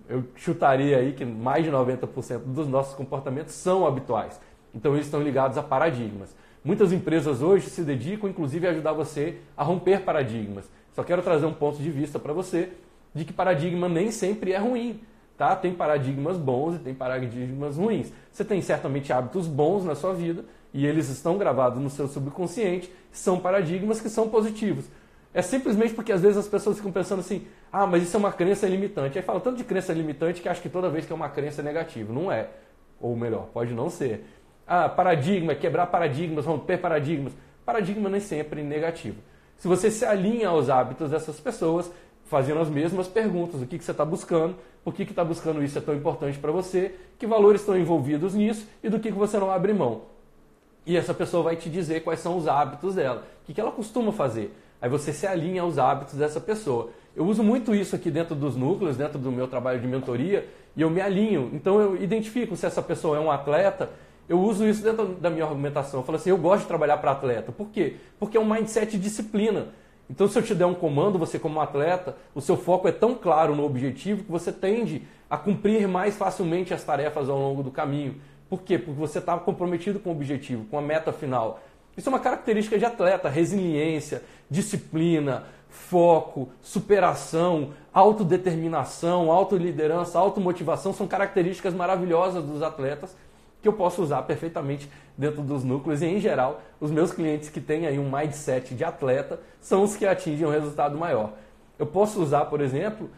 [0.08, 4.40] Eu chutaria aí que mais de 90% dos nossos comportamentos são habituais.
[4.72, 6.32] Então eles estão ligados a paradigmas.
[6.64, 10.70] Muitas empresas hoje se dedicam, inclusive, a ajudar você a romper paradigmas.
[10.94, 12.70] Só quero trazer um ponto de vista para você
[13.12, 15.00] de que paradigma nem sempre é ruim.
[15.36, 15.56] Tá?
[15.56, 18.12] Tem paradigmas bons e tem paradigmas ruins.
[18.30, 22.88] Você tem certamente hábitos bons na sua vida e eles estão gravados no seu subconsciente,
[23.10, 24.84] são paradigmas que são positivos.
[25.34, 28.32] É simplesmente porque às vezes as pessoas ficam pensando assim: ah, mas isso é uma
[28.32, 29.18] crença limitante.
[29.18, 31.62] Aí fala tanto de crença limitante que acho que toda vez que é uma crença
[31.62, 32.12] é negativo.
[32.12, 32.48] Não é.
[33.00, 34.24] Ou melhor, pode não ser.
[34.66, 37.32] Ah, paradigma, quebrar paradigmas, romper paradigmas.
[37.64, 39.16] Paradigma nem sempre é negativo.
[39.56, 41.90] Se você se alinha aos hábitos dessas pessoas,
[42.24, 45.78] fazendo as mesmas perguntas, o que, que você está buscando, por que está buscando isso
[45.78, 49.38] é tão importante para você, que valores estão envolvidos nisso e do que, que você
[49.38, 50.02] não abre mão.
[50.84, 53.70] E essa pessoa vai te dizer quais são os hábitos dela, o que, que ela
[53.70, 54.52] costuma fazer.
[54.82, 56.90] Aí você se alinha aos hábitos dessa pessoa.
[57.16, 60.82] Eu uso muito isso aqui dentro dos núcleos, dentro do meu trabalho de mentoria, e
[60.82, 61.50] eu me alinho.
[61.54, 63.88] Então eu identifico se essa pessoa é um atleta
[64.28, 66.00] eu uso isso dentro da minha argumentação.
[66.00, 67.52] Eu falo assim, eu gosto de trabalhar para atleta.
[67.52, 67.96] Por quê?
[68.18, 69.68] Porque é um mindset de disciplina.
[70.08, 73.14] Então, se eu te der um comando, você como atleta, o seu foco é tão
[73.14, 77.70] claro no objetivo que você tende a cumprir mais facilmente as tarefas ao longo do
[77.70, 78.16] caminho.
[78.48, 78.78] Por quê?
[78.78, 81.60] Porque você está comprometido com o objetivo, com a meta final.
[81.96, 91.74] Isso é uma característica de atleta, resiliência, disciplina, foco, superação, autodeterminação, autoliderança, automotivação são características
[91.74, 93.16] maravilhosas dos atletas
[93.60, 97.60] que eu posso usar perfeitamente dentro dos núcleos e, em geral, os meus clientes que
[97.60, 101.32] têm aí um mindset de atleta são os que atingem um resultado maior.
[101.78, 103.08] Eu posso usar, por exemplo,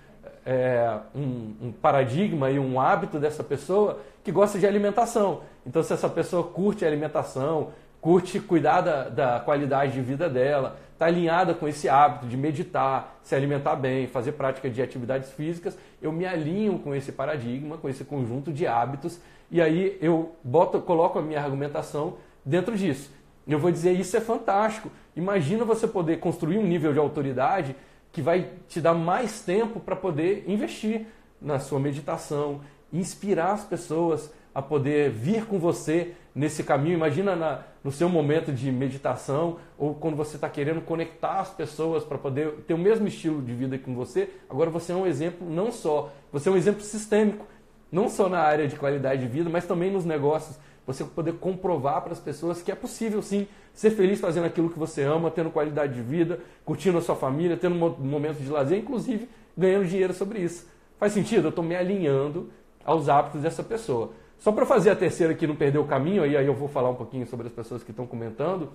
[0.44, 5.40] é, um, um, paradigma e um hábito dessa pessoa que gosta de alimentação.
[5.66, 7.70] Então, se essa pessoa curte alimentação,
[8.04, 13.18] curte cuidar da, da qualidade de vida dela, está alinhada com esse hábito de meditar,
[13.22, 17.88] se alimentar bem, fazer prática de atividades físicas, eu me alinho com esse paradigma, com
[17.88, 19.18] esse conjunto de hábitos
[19.50, 23.10] e aí eu boto, coloco a minha argumentação dentro disso.
[23.48, 24.90] Eu vou dizer, isso é fantástico.
[25.16, 27.74] Imagina você poder construir um nível de autoridade
[28.12, 31.06] que vai te dar mais tempo para poder investir
[31.40, 32.60] na sua meditação,
[32.92, 36.94] inspirar as pessoas a poder vir com você nesse caminho.
[36.94, 42.04] Imagina na, no seu momento de meditação ou quando você está querendo conectar as pessoas
[42.04, 44.30] para poder ter o mesmo estilo de vida que você.
[44.48, 47.46] Agora você é um exemplo não só, você é um exemplo sistêmico,
[47.90, 50.56] não só na área de qualidade de vida, mas também nos negócios.
[50.86, 54.78] Você poder comprovar para as pessoas que é possível sim ser feliz fazendo aquilo que
[54.78, 58.78] você ama, tendo qualidade de vida, curtindo a sua família, tendo um momento de lazer,
[58.78, 60.68] inclusive ganhando dinheiro sobre isso.
[60.98, 61.46] Faz sentido?
[61.46, 62.50] Eu estou me alinhando
[62.84, 64.12] aos hábitos dessa pessoa.
[64.38, 66.90] Só para fazer a terceira que não perder o caminho, aí, aí eu vou falar
[66.90, 68.70] um pouquinho sobre as pessoas que estão comentando.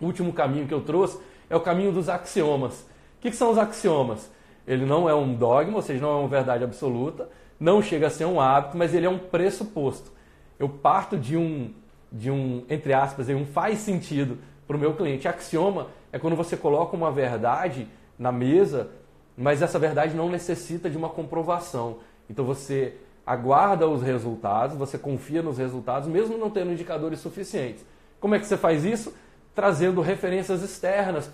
[0.00, 2.80] O último caminho que eu trouxe é o caminho dos axiomas.
[3.18, 4.30] O que, que são os axiomas?
[4.66, 7.28] Ele não é um dogma, ou seja, não é uma verdade absoluta,
[7.58, 10.10] não chega a ser um hábito, mas ele é um pressuposto.
[10.58, 11.72] Eu parto de um,
[12.10, 15.28] de um entre aspas, um faz sentido para o meu cliente.
[15.28, 18.90] Axioma é quando você coloca uma verdade na mesa,
[19.36, 21.98] mas essa verdade não necessita de uma comprovação.
[22.28, 27.84] Então você aguarda os resultados, você confia nos resultados, mesmo não tendo indicadores suficientes.
[28.20, 29.14] Como é que você faz isso?
[29.54, 31.28] Trazendo referências externas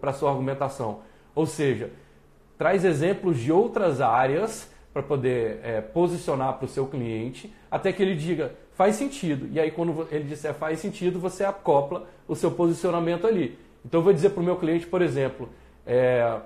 [0.00, 1.00] para a sua argumentação.
[1.34, 1.90] Ou seja,
[2.58, 8.02] traz exemplos de outras áreas para poder é, posicionar para o seu cliente, até que
[8.02, 9.48] ele diga faz sentido.
[9.52, 13.58] E aí, quando ele disser faz sentido, você acopla o seu posicionamento ali.
[13.84, 15.48] Então, eu vou dizer para o meu cliente, por exemplo,
[15.86, 16.40] é,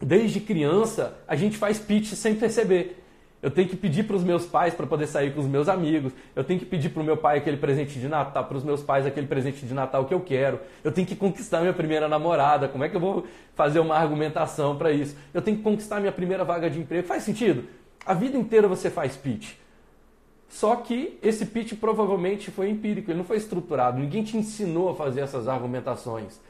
[0.00, 2.99] desde criança a gente faz pitch sem perceber.
[3.42, 6.12] Eu tenho que pedir para os meus pais para poder sair com os meus amigos.
[6.36, 8.82] Eu tenho que pedir para o meu pai aquele presente de Natal, para os meus
[8.82, 10.60] pais aquele presente de Natal que eu quero.
[10.84, 12.68] Eu tenho que conquistar minha primeira namorada.
[12.68, 15.16] Como é que eu vou fazer uma argumentação para isso?
[15.32, 17.06] Eu tenho que conquistar minha primeira vaga de emprego.
[17.06, 17.64] Faz sentido?
[18.04, 19.54] A vida inteira você faz pitch.
[20.50, 23.98] Só que esse pitch provavelmente foi empírico, ele não foi estruturado.
[23.98, 26.40] Ninguém te ensinou a fazer essas argumentações.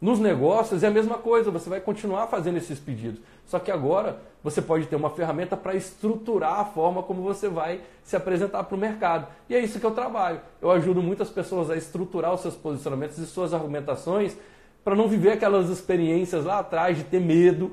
[0.00, 3.20] Nos negócios é a mesma coisa, você vai continuar fazendo esses pedidos.
[3.46, 7.80] Só que agora você pode ter uma ferramenta para estruturar a forma como você vai
[8.02, 9.28] se apresentar para o mercado.
[9.48, 10.40] E é isso que eu trabalho.
[10.60, 14.36] Eu ajudo muitas pessoas a estruturar os seus posicionamentos e suas argumentações
[14.84, 17.72] para não viver aquelas experiências lá atrás de ter medo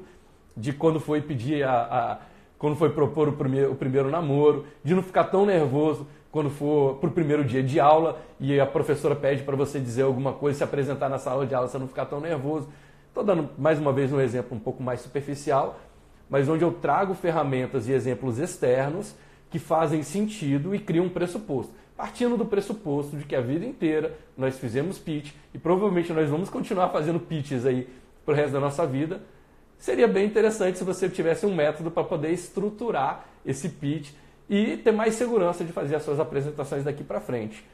[0.55, 2.17] de quando foi pedir a, a
[2.57, 6.95] quando foi propor o primeiro, o primeiro namoro, de não ficar tão nervoso quando for
[6.95, 10.59] para o primeiro dia de aula e a professora pede para você dizer alguma coisa,
[10.59, 12.69] se apresentar na sala de aula, você não ficar tão nervoso.
[13.09, 15.77] Estou dando mais uma vez um exemplo um pouco mais superficial,
[16.29, 19.13] mas onde eu trago ferramentas e exemplos externos
[19.49, 21.73] que fazem sentido e criam um pressuposto.
[21.97, 26.49] Partindo do pressuposto de que a vida inteira nós fizemos pitch e provavelmente nós vamos
[26.49, 27.87] continuar fazendo pitches aí
[28.25, 29.21] para o resto da nossa vida,
[29.77, 34.11] seria bem interessante se você tivesse um método para poder estruturar esse pitch
[34.51, 37.65] e ter mais segurança de fazer as suas apresentações daqui para frente.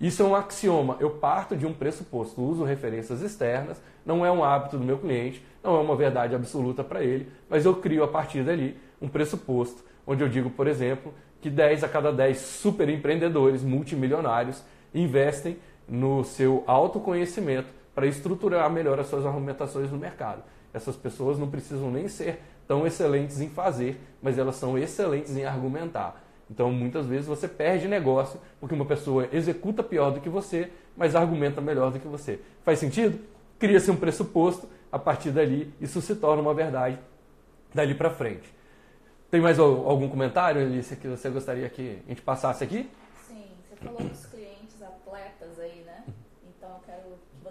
[0.00, 0.96] Isso é um axioma.
[1.00, 5.44] Eu parto de um pressuposto, uso referências externas, não é um hábito do meu cliente,
[5.62, 9.84] não é uma verdade absoluta para ele, mas eu crio a partir dali um pressuposto,
[10.06, 16.24] onde eu digo, por exemplo, que 10 a cada 10 super empreendedores multimilionários investem no
[16.24, 20.42] seu autoconhecimento para estruturar melhor as suas argumentações no mercado.
[20.72, 25.44] Essas pessoas não precisam nem ser tão excelentes em fazer, mas elas são excelentes em
[25.44, 26.22] argumentar.
[26.50, 31.16] Então, muitas vezes você perde negócio porque uma pessoa executa pior do que você, mas
[31.16, 32.40] argumenta melhor do que você.
[32.62, 33.18] Faz sentido?
[33.58, 36.98] Cria-se um pressuposto, a partir dali isso se torna uma verdade
[37.74, 38.54] dali para frente.
[39.30, 42.88] Tem mais algum comentário, Alice, que você gostaria que a gente passasse aqui?
[43.26, 44.24] Sim, você falou dos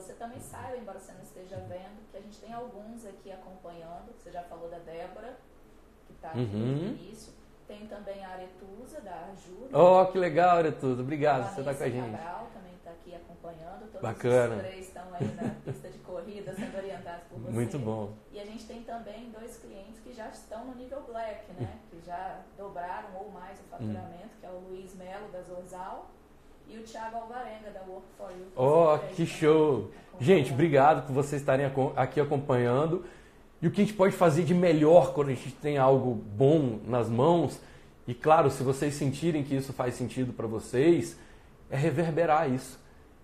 [0.01, 4.13] você também saiba, embora você não esteja vendo, que a gente tem alguns aqui acompanhando.
[4.17, 5.37] Você já falou da Débora,
[6.05, 6.75] que está aqui uhum.
[6.75, 7.33] no início.
[7.67, 9.77] Tem também a Aretusa, da Ajuda.
[9.77, 11.01] Oh, que legal, Aretusa.
[11.01, 12.11] Obrigado, você está com a gente.
[12.11, 13.91] Cabral também está aqui acompanhando.
[13.91, 14.55] Todos Bacana.
[14.55, 17.51] os três estão aí na pista de corrida, sendo orientados por você.
[17.51, 18.13] Muito bom.
[18.31, 21.77] E a gente tem também dois clientes que já estão no nível Black, né?
[21.89, 24.39] Que já dobraram ou mais o faturamento, hum.
[24.39, 26.09] que é o Luiz Melo, da Zorzal
[26.69, 28.31] e o Thiago Alvarenga, da Work for.
[28.55, 29.89] Oh, que show!
[30.19, 33.05] Gente, obrigado por vocês estarem aqui acompanhando.
[33.61, 36.79] E o que a gente pode fazer de melhor quando a gente tem algo bom
[36.85, 37.59] nas mãos?
[38.07, 41.17] E claro, se vocês sentirem que isso faz sentido para vocês,
[41.69, 42.79] é reverberar isso.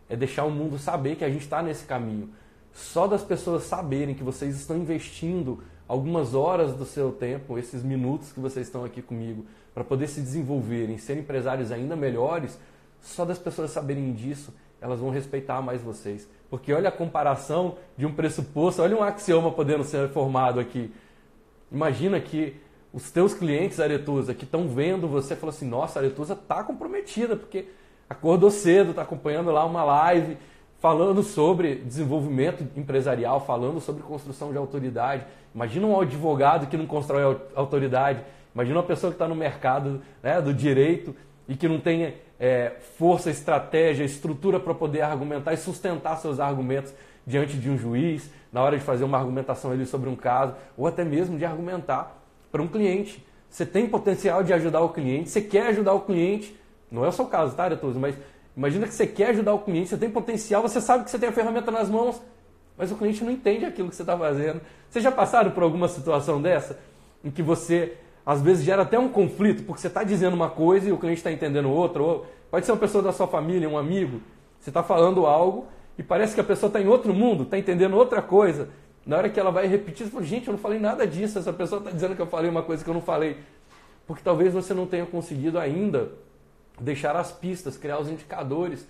[0.09, 2.29] É deixar o mundo saber que a gente está nesse caminho.
[2.73, 8.31] Só das pessoas saberem que vocês estão investindo algumas horas do seu tempo, esses minutos
[8.31, 12.57] que vocês estão aqui comigo, para poder se desenvolverem, ser empresários ainda melhores,
[13.03, 16.27] só das pessoas saberem disso, elas vão respeitar mais vocês.
[16.49, 20.91] Porque olha a comparação de um pressuposto, olha um axioma podendo ser formado aqui.
[21.71, 22.59] Imagina que
[22.93, 27.35] os teus clientes, Aretusa, que estão vendo você, falam assim, nossa, a Aretusa está comprometida,
[27.35, 27.65] porque
[28.09, 30.37] acordou cedo, está acompanhando lá uma live,
[30.79, 35.25] falando sobre desenvolvimento empresarial, falando sobre construção de autoridade.
[35.53, 38.21] Imagina um advogado que não constrói autoridade.
[38.53, 41.15] Imagina uma pessoa que está no mercado né, do direito
[41.47, 46.93] e que não tem é, força, estratégia, estrutura para poder argumentar e sustentar seus argumentos
[47.25, 50.85] diante de um juiz, na hora de fazer uma argumentação ali sobre um caso, ou
[50.85, 52.21] até mesmo de argumentar
[52.51, 53.25] para um cliente.
[53.49, 56.53] Você tem potencial de ajudar o cliente, você quer ajudar o cliente,
[56.91, 57.97] não é o seu caso, tá, Aretoso?
[57.97, 58.17] Mas
[58.57, 61.29] imagina que você quer ajudar o cliente, você tem potencial, você sabe que você tem
[61.29, 62.21] a ferramenta nas mãos,
[62.77, 64.59] mas o cliente não entende aquilo que você está fazendo.
[64.89, 66.77] Vocês já passaram por alguma situação dessa?
[67.23, 70.89] Em que você, às vezes, gera até um conflito, porque você está dizendo uma coisa
[70.89, 73.77] e o cliente está entendendo outra, ou pode ser uma pessoa da sua família, um
[73.77, 74.21] amigo,
[74.59, 75.67] você está falando algo
[75.97, 78.69] e parece que a pessoa está em outro mundo, está entendendo outra coisa.
[79.05, 81.51] Na hora que ela vai repetir, você fala, gente, eu não falei nada disso, essa
[81.51, 83.37] pessoa está dizendo que eu falei uma coisa que eu não falei.
[84.07, 86.11] Porque talvez você não tenha conseguido ainda
[86.79, 88.87] deixar as pistas, criar os indicadores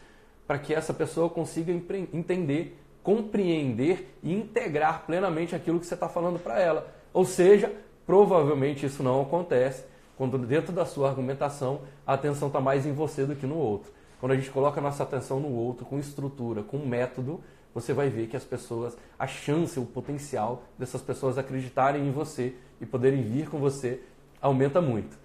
[0.48, 6.40] para que essa pessoa consiga entender, compreender e integrar plenamente aquilo que você está falando
[6.40, 6.88] para ela.
[7.12, 7.72] Ou seja,
[8.06, 9.86] provavelmente isso não acontece
[10.18, 13.92] quando dentro da sua argumentação a atenção está mais em você do que no outro.
[14.20, 17.44] Quando a gente coloca a nossa atenção no outro com estrutura, com método,
[17.74, 22.56] você vai ver que as pessoas, a chance, o potencial dessas pessoas acreditarem em você
[22.80, 24.04] e poderem vir com você
[24.40, 25.18] aumenta muito.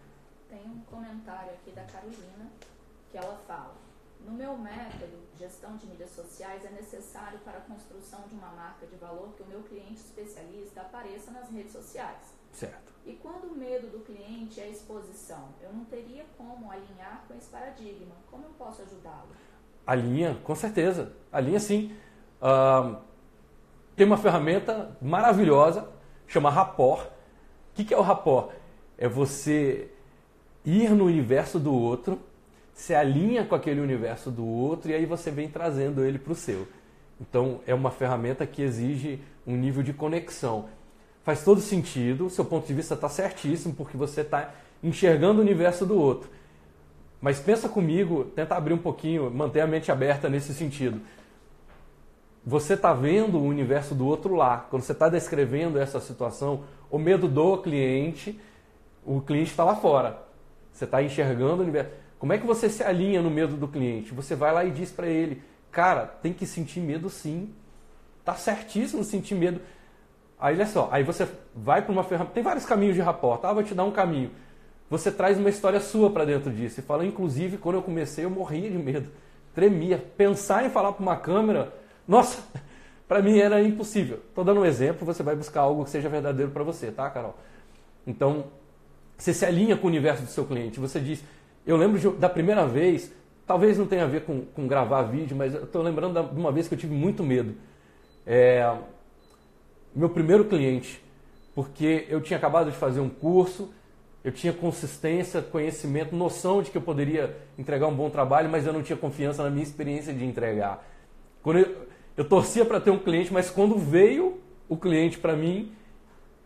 [0.49, 2.51] Tem um comentário aqui da Carolina
[3.11, 3.74] que ela fala:
[4.26, 8.87] No meu método, gestão de mídias sociais é necessário para a construção de uma marca
[8.87, 12.38] de valor que o meu cliente especialista apareça nas redes sociais.
[12.59, 12.92] Certo.
[13.06, 17.34] E quando o medo do cliente é a exposição, eu não teria como alinhar com
[17.34, 18.16] esse paradigma.
[18.28, 19.28] Como eu posso ajudá-lo?
[19.86, 21.12] Alinha, com certeza.
[21.30, 21.92] Alinha sim.
[22.42, 22.96] Uh,
[23.94, 25.88] tem uma ferramenta maravilhosa,
[26.26, 27.06] chama Rapport.
[27.06, 27.11] O
[27.74, 28.52] que, que é o Rapport?
[28.98, 29.88] É você
[30.64, 32.20] ir no universo do outro,
[32.74, 36.36] se alinha com aquele universo do outro e aí você vem trazendo ele para o
[36.36, 36.66] seu.
[37.20, 40.68] Então é uma ferramenta que exige um nível de conexão
[41.29, 44.51] faz todo sentido, o seu ponto de vista está certíssimo, porque você está
[44.83, 46.31] enxergando o universo do outro.
[47.20, 51.03] Mas pensa comigo, tenta abrir um pouquinho, manter a mente aberta nesse sentido.
[52.47, 54.66] Você está vendo o universo do outro lá.
[54.70, 58.41] Quando você está descrevendo essa situação, o medo do cliente,
[59.05, 60.22] o cliente está lá fora.
[60.72, 61.91] Você está enxergando o universo.
[62.18, 64.14] Como é que você se alinha no medo do cliente?
[64.14, 67.53] Você vai lá e diz para ele, cara, tem que sentir medo sim.
[68.24, 69.61] Tá certíssimo sentir medo.
[70.41, 72.34] Aí olha só, aí você vai para uma ferramenta.
[72.34, 73.53] Tem vários caminhos de rapport, tá?
[73.53, 74.30] Vou te dar um caminho.
[74.89, 76.80] Você traz uma história sua para dentro disso.
[76.80, 79.11] E fala, inclusive, quando eu comecei, eu morria de medo.
[79.55, 80.03] Tremia.
[80.16, 81.74] Pensar em falar para uma câmera,
[82.07, 82.43] nossa,
[83.09, 84.20] para mim era impossível.
[84.28, 87.34] Estou dando um exemplo, você vai buscar algo que seja verdadeiro para você, tá, Carol?
[88.07, 88.45] Então,
[89.16, 90.78] você se alinha com o universo do seu cliente.
[90.78, 91.22] Você diz,
[91.66, 93.12] eu lembro de, da primeira vez,
[93.45, 96.53] talvez não tenha a ver com, com gravar vídeo, mas eu estou lembrando de uma
[96.53, 97.55] vez que eu tive muito medo.
[98.24, 98.74] É,
[99.95, 101.03] meu primeiro cliente,
[101.55, 103.72] porque eu tinha acabado de fazer um curso,
[104.22, 108.72] eu tinha consistência, conhecimento, noção de que eu poderia entregar um bom trabalho, mas eu
[108.72, 110.84] não tinha confiança na minha experiência de entregar.
[111.43, 115.72] Quando eu, eu torcia para ter um cliente, mas quando veio o cliente para mim,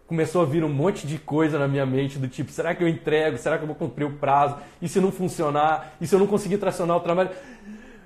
[0.07, 2.89] começou a vir um monte de coisa na minha mente do tipo, será que eu
[2.89, 3.39] entrego?
[3.39, 4.57] Será que eu vou cumprir o prazo?
[4.81, 5.97] E se não funcionar?
[6.01, 7.31] E se eu não conseguir tracionar o trabalho?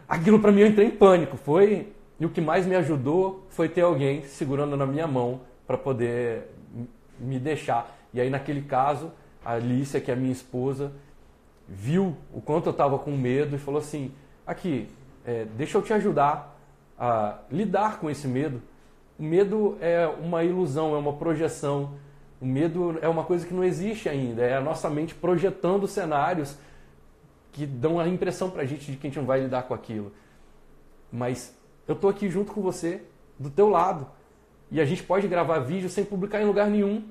[0.09, 1.37] Aquilo para mim eu entrei em pânico.
[1.37, 1.89] Foi
[2.19, 6.49] e o que mais me ajudou foi ter alguém segurando na minha mão para poder
[7.19, 7.95] me deixar.
[8.13, 9.13] E aí, naquele caso,
[9.45, 10.93] a Alicia, que é minha esposa,
[11.69, 14.13] viu o quanto eu estava com medo e falou assim:
[14.47, 14.89] Aqui,
[15.25, 16.57] é, deixa eu te ajudar
[16.99, 18.63] a lidar com esse medo.
[19.19, 21.95] O medo é uma ilusão, é uma projeção.
[22.41, 24.43] O medo é uma coisa que não existe ainda.
[24.43, 26.57] É a nossa mente projetando cenários
[27.53, 29.75] que dão a impressão para a gente de que a gente não vai lidar com
[29.75, 30.13] aquilo.
[31.11, 31.57] Mas
[31.87, 33.03] eu estou aqui junto com você,
[33.39, 34.07] do teu lado.
[34.71, 37.05] E a gente pode gravar vídeo sem publicar em lugar nenhum.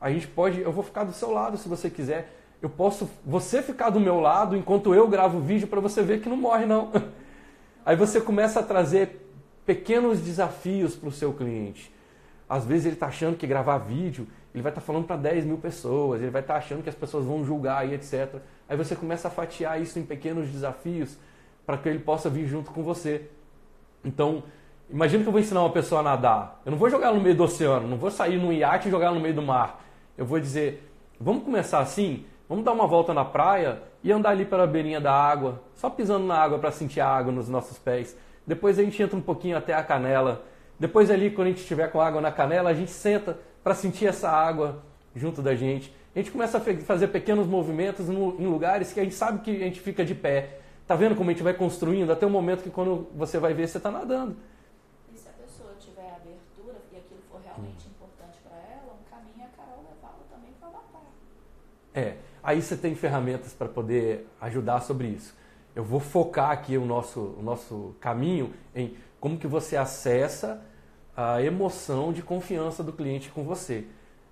[0.00, 2.32] A gente pode, eu vou ficar do seu lado se você quiser.
[2.60, 6.20] Eu posso, você ficar do meu lado enquanto eu gravo o vídeo para você ver
[6.20, 6.92] que não morre não.
[7.84, 9.28] Aí você começa a trazer
[9.66, 11.92] pequenos desafios para o seu cliente.
[12.48, 15.46] Às vezes ele está achando que gravar vídeo, ele vai estar tá falando para 10
[15.46, 18.36] mil pessoas, ele vai estar tá achando que as pessoas vão julgar e etc.
[18.68, 21.16] Aí você começa a fatiar isso em pequenos desafios
[21.64, 23.28] para que ele possa vir junto com você.
[24.04, 24.42] Então,
[24.90, 26.60] imagina que eu vou ensinar uma pessoa a nadar.
[26.64, 29.12] Eu não vou jogar no meio do oceano, não vou sair num iate e jogar
[29.12, 29.84] no meio do mar.
[30.16, 30.88] Eu vou dizer,
[31.20, 32.24] vamos começar assim?
[32.48, 36.26] Vamos dar uma volta na praia e andar ali pela beirinha da água, só pisando
[36.26, 38.16] na água para sentir a água nos nossos pés.
[38.46, 40.44] Depois a gente entra um pouquinho até a canela.
[40.78, 44.06] Depois ali, quando a gente estiver com água na canela, a gente senta para sentir
[44.06, 44.82] essa água
[45.14, 45.94] junto da gente.
[46.14, 49.64] A gente começa a fazer pequenos movimentos em lugares que a gente sabe que a
[49.64, 50.58] gente fica de pé.
[50.92, 53.66] Tá vendo como a gente vai construindo até o momento que quando você vai ver,
[53.66, 54.36] você está nadando.
[55.10, 59.40] E se a pessoa tiver abertura e aquilo for realmente importante para ela, um caminho
[59.40, 61.06] é a Carol levá-la também para nadar.
[61.94, 65.34] É, aí você tem ferramentas para poder ajudar sobre isso.
[65.74, 70.60] Eu vou focar aqui o nosso, o nosso caminho em como que você acessa
[71.16, 73.86] a emoção de confiança do cliente com você.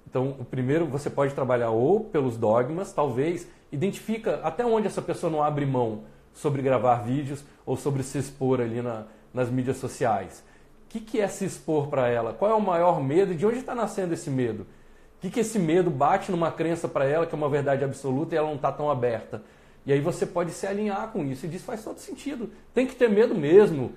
[0.06, 5.32] Então, o primeiro você pode trabalhar ou pelos dogmas, talvez, identifica até onde essa pessoa
[5.32, 6.04] não abre mão
[6.40, 10.42] sobre gravar vídeos ou sobre se expor ali na, nas mídias sociais.
[10.86, 12.32] O que, que é se expor para ela?
[12.32, 14.62] Qual é o maior medo de onde está nascendo esse medo?
[14.62, 18.34] O que, que esse medo bate numa crença para ela que é uma verdade absoluta
[18.34, 19.42] e ela não está tão aberta?
[19.84, 22.50] E aí você pode se alinhar com isso e diz faz todo sentido.
[22.72, 23.92] Tem que ter medo mesmo.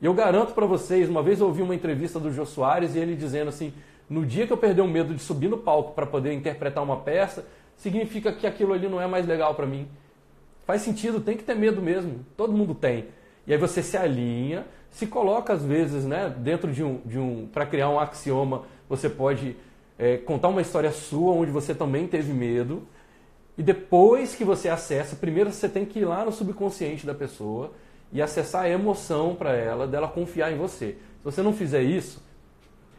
[0.00, 2.98] E eu garanto para vocês, uma vez eu ouvi uma entrevista do Jô Soares e
[2.98, 3.74] ele dizendo assim,
[4.08, 6.98] no dia que eu perder o medo de subir no palco para poder interpretar uma
[6.98, 7.44] peça,
[7.76, 9.88] significa que aquilo ali não é mais legal para mim.
[10.70, 12.24] Faz sentido, tem que ter medo mesmo.
[12.36, 13.06] Todo mundo tem.
[13.44, 17.48] E aí você se alinha, se coloca às vezes, né, dentro de um, de um
[17.52, 19.56] para criar um axioma, você pode
[19.98, 22.86] é, contar uma história sua onde você também teve medo.
[23.58, 27.72] E depois que você acessa, primeiro você tem que ir lá no subconsciente da pessoa
[28.12, 30.92] e acessar a emoção para ela, dela confiar em você.
[31.18, 32.22] Se você não fizer isso,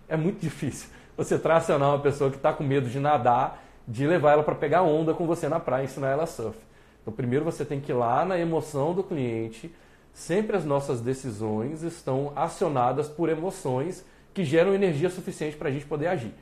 [0.09, 4.33] é muito difícil você tracionar uma pessoa que está com medo de nadar, de levar
[4.33, 6.69] ela para pegar onda com você na praia ensinar ela surf.
[7.01, 9.73] Então, primeiro você tem que ir lá na emoção do cliente.
[10.13, 15.85] Sempre as nossas decisões estão acionadas por emoções que geram energia suficiente para a gente
[15.85, 16.33] poder agir.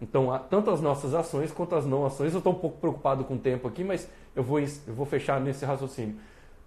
[0.00, 3.34] Então, tanto as nossas ações quanto as não ações, eu estou um pouco preocupado com
[3.34, 6.16] o tempo aqui, mas eu vou, eu vou fechar nesse raciocínio.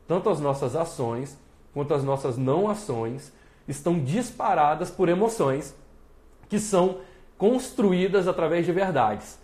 [0.08, 1.38] Tanto as nossas ações
[1.74, 3.32] quanto as nossas não ações
[3.68, 5.76] estão disparadas por emoções
[6.50, 7.00] que são
[7.38, 9.38] construídas através de verdades.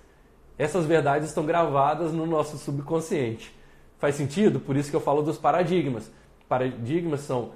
[0.57, 3.53] Essas verdades estão gravadas no nosso subconsciente.
[4.03, 4.59] Faz sentido?
[4.59, 6.11] Por isso que eu falo dos paradigmas.
[6.49, 7.51] Paradigmas são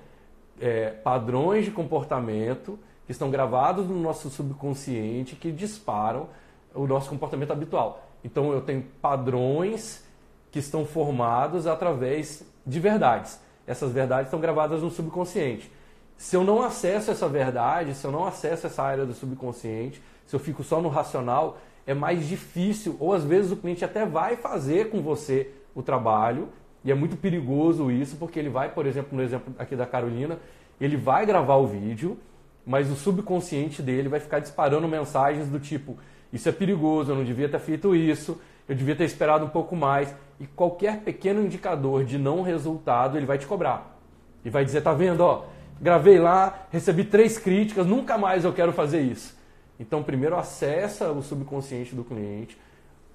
[0.62, 6.30] é, padrões de comportamento que estão gravados no nosso subconsciente que disparam
[6.74, 8.02] o nosso comportamento habitual.
[8.24, 10.06] Então eu tenho padrões
[10.50, 13.42] que estão formados através de verdades.
[13.68, 15.70] Essas verdades estão gravadas no subconsciente.
[16.16, 20.34] Se eu não acesso essa verdade, se eu não acesso essa área do subconsciente, se
[20.34, 24.38] eu fico só no racional, é mais difícil, ou às vezes o cliente até vai
[24.38, 26.50] fazer com você o trabalho,
[26.84, 30.40] e é muito perigoso isso, porque ele vai, por exemplo, no exemplo aqui da Carolina,
[30.82, 32.18] ele vai gravar o vídeo,
[32.66, 35.96] mas o subconsciente dele vai ficar disparando mensagens do tipo:
[36.34, 39.76] Isso é perigoso, eu não devia ter feito isso, eu devia ter esperado um pouco
[39.76, 40.14] mais.
[40.40, 44.00] E qualquer pequeno indicador de não resultado, ele vai te cobrar.
[44.44, 45.46] E vai dizer: Tá vendo, ó,
[45.80, 49.38] gravei lá, recebi três críticas, nunca mais eu quero fazer isso.
[49.80, 52.58] Então, primeiro acessa o subconsciente do cliente,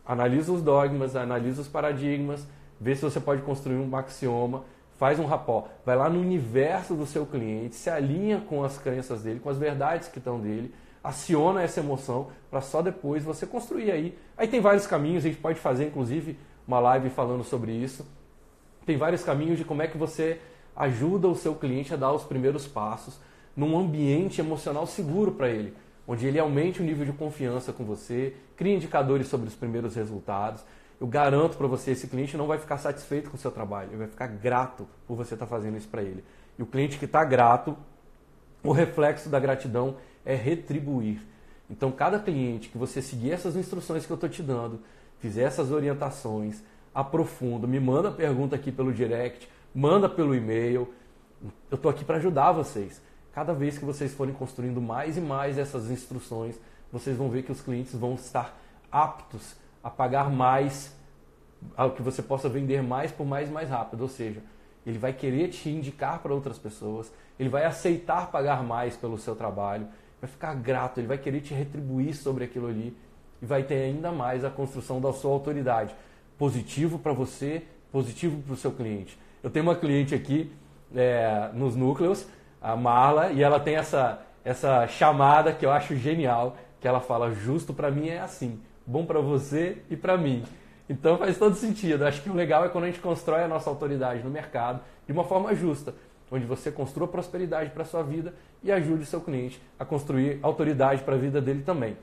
[0.04, 2.46] analisa os dogmas, analisa os paradigmas,
[2.80, 4.64] vê se você pode construir um axioma
[5.02, 9.24] faz um rapó, vai lá no universo do seu cliente, se alinha com as crenças
[9.24, 10.72] dele, com as verdades que estão dele,
[11.02, 14.16] aciona essa emoção para só depois você construir aí.
[14.36, 16.38] Aí tem vários caminhos, a gente pode fazer inclusive
[16.68, 18.06] uma live falando sobre isso.
[18.86, 20.40] Tem vários caminhos de como é que você
[20.76, 23.18] ajuda o seu cliente a dar os primeiros passos
[23.56, 25.74] num ambiente emocional seguro para ele,
[26.06, 30.64] onde ele aumente o nível de confiança com você, cria indicadores sobre os primeiros resultados
[31.02, 33.96] eu garanto para você, esse cliente não vai ficar satisfeito com o seu trabalho, ele
[33.96, 36.22] vai ficar grato por você estar tá fazendo isso para ele.
[36.56, 37.76] E o cliente que está grato,
[38.62, 41.18] o reflexo da gratidão é retribuir.
[41.68, 44.78] Então, cada cliente que você seguir essas instruções que eu estou te dando,
[45.18, 46.62] fizer essas orientações,
[46.94, 50.88] aprofunda, me manda pergunta aqui pelo direct, manda pelo e-mail.
[51.68, 53.02] Eu estou aqui para ajudar vocês.
[53.32, 56.56] Cada vez que vocês forem construindo mais e mais essas instruções,
[56.92, 58.58] vocês vão ver que os clientes vão estar
[58.90, 60.94] aptos a pagar mais,
[61.76, 64.02] ao que você possa vender mais por mais mais rápido.
[64.02, 64.42] Ou seja,
[64.86, 69.34] ele vai querer te indicar para outras pessoas, ele vai aceitar pagar mais pelo seu
[69.34, 69.86] trabalho,
[70.20, 72.94] vai ficar grato, ele vai querer te retribuir sobre aquilo ali
[73.40, 75.94] e vai ter ainda mais a construção da sua autoridade.
[76.38, 79.18] Positivo para você, positivo para o seu cliente.
[79.42, 80.52] Eu tenho uma cliente aqui
[80.94, 82.26] é, nos núcleos,
[82.62, 87.32] a Marla, e ela tem essa, essa chamada que eu acho genial, que ela fala,
[87.32, 90.44] justo para mim é assim bom para você e para mim.
[90.88, 92.04] Então faz todo sentido.
[92.04, 95.12] Acho que o legal é quando a gente constrói a nossa autoridade no mercado de
[95.12, 95.94] uma forma justa,
[96.30, 101.02] onde você construa prosperidade para sua vida e ajude o seu cliente a construir autoridade
[101.02, 101.96] para a vida dele também.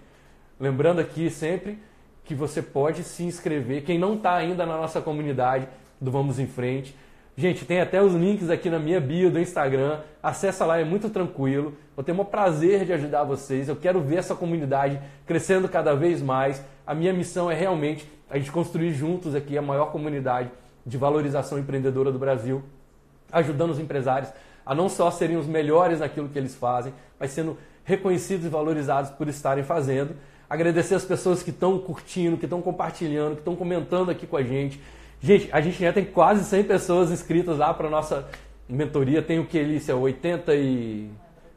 [0.60, 1.80] Lembrando aqui sempre
[2.24, 5.68] que você pode se inscrever, quem não está ainda na nossa comunidade
[6.00, 6.96] do Vamos em Frente,
[7.40, 10.02] Gente, tem até os links aqui na minha bio do Instagram.
[10.22, 11.74] Acessa lá, é muito tranquilo.
[11.96, 13.70] Vou ter o prazer de ajudar vocês.
[13.70, 16.62] Eu quero ver essa comunidade crescendo cada vez mais.
[16.86, 20.52] A minha missão é realmente a gente construir juntos aqui a maior comunidade
[20.86, 22.62] de valorização empreendedora do Brasil,
[23.32, 24.30] ajudando os empresários
[24.66, 29.12] a não só serem os melhores naquilo que eles fazem, mas sendo reconhecidos e valorizados
[29.12, 30.14] por estarem fazendo.
[30.50, 34.44] agradecer as pessoas que estão curtindo, que estão compartilhando, que estão comentando aqui com a
[34.44, 34.82] gente.
[35.22, 38.30] Gente, a gente já tem quase 100 pessoas inscritas lá para nossa
[38.68, 39.22] mentoria.
[39.22, 39.96] Tem o que, Elícia?
[39.96, 41.10] 80 e...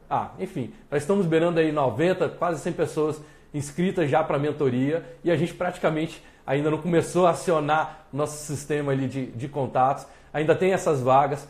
[0.09, 3.21] Ah, enfim, nós estamos beirando aí 90, quase 100 pessoas
[3.53, 8.45] inscritas já para a mentoria e a gente praticamente ainda não começou a acionar nosso
[8.45, 10.05] sistema ali de, de contatos.
[10.33, 11.47] Ainda tem essas vagas.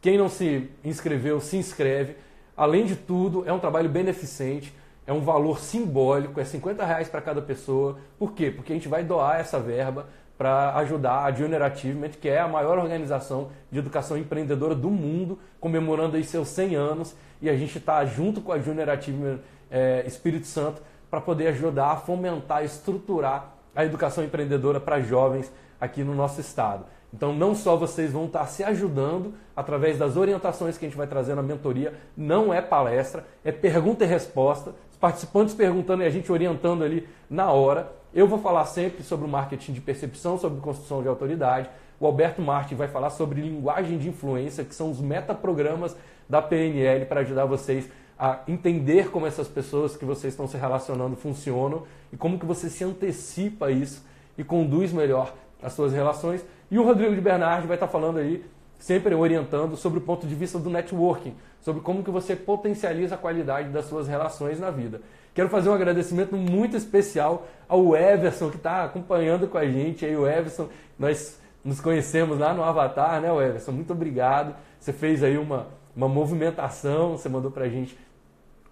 [0.00, 2.16] Quem não se inscreveu, se inscreve.
[2.56, 4.72] Além de tudo, é um trabalho beneficente,
[5.06, 7.98] é um valor simbólico, é 50 reais para cada pessoa.
[8.18, 8.50] Por quê?
[8.50, 10.06] Porque a gente vai doar essa verba
[10.42, 15.38] para ajudar a Junior Achievement, que é a maior organização de educação empreendedora do mundo,
[15.60, 17.14] comemorando aí seus 100 anos.
[17.40, 19.38] E a gente está junto com a Junior Achievement
[19.70, 26.02] é, Espírito Santo para poder ajudar a fomentar, estruturar a educação empreendedora para jovens aqui
[26.02, 26.86] no nosso estado.
[27.14, 31.06] Então, não só vocês vão estar se ajudando através das orientações que a gente vai
[31.06, 36.10] trazer na mentoria, não é palestra, é pergunta e resposta, os participantes perguntando e a
[36.10, 38.01] gente orientando ali na hora.
[38.14, 41.70] Eu vou falar sempre sobre o marketing de percepção, sobre construção de autoridade.
[41.98, 45.96] O Alberto Martin vai falar sobre linguagem de influência, que são os metaprogramas
[46.28, 47.88] da PNL para ajudar vocês
[48.18, 52.68] a entender como essas pessoas que vocês estão se relacionando funcionam e como que você
[52.68, 54.04] se antecipa a isso
[54.36, 55.32] e conduz melhor
[55.62, 56.44] as suas relações.
[56.70, 58.44] E o Rodrigo de Bernardi vai estar falando aí,
[58.82, 63.18] sempre orientando sobre o ponto de vista do networking, sobre como que você potencializa a
[63.18, 65.00] qualidade das suas relações na vida.
[65.32, 70.04] Quero fazer um agradecimento muito especial ao Everson, que está acompanhando com a gente.
[70.04, 70.68] Aí, o Everson,
[70.98, 73.70] nós nos conhecemos lá no Avatar, né, Everson?
[73.70, 74.52] Muito obrigado.
[74.80, 77.96] Você fez aí uma, uma movimentação, você mandou para a gente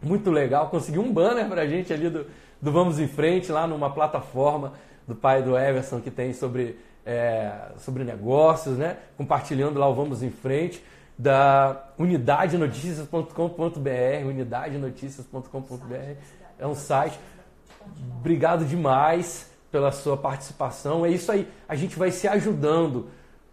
[0.02, 0.70] muito legal.
[0.70, 2.26] Conseguiu um banner para a gente ali do,
[2.60, 4.72] do Vamos em Frente, lá numa plataforma
[5.06, 6.76] do pai do Everson que tem sobre,
[7.10, 8.96] é, sobre negócios, né?
[9.16, 10.80] Compartilhando lá o Vamos em Frente
[11.18, 16.14] da unidadenoticias.com.br, unidadenoticias.com.br.
[16.56, 17.18] É um site.
[18.18, 21.04] Obrigado demais pela sua participação.
[21.04, 21.48] É isso aí.
[21.68, 23.08] A gente vai se ajudando.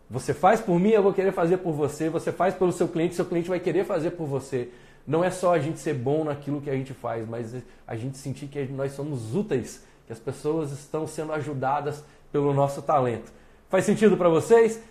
[0.08, 2.10] Você faz por mim, eu vou querer fazer por você.
[2.10, 4.70] Você faz pelo seu cliente, seu cliente vai querer fazer por você.
[5.06, 7.56] Não é só a gente ser bom naquilo que a gente faz, mas
[7.88, 12.84] a gente sentir que nós somos úteis, que as pessoas estão sendo ajudadas pelo nosso
[12.84, 13.36] talento.
[13.70, 14.82] Faz sentido para vocês?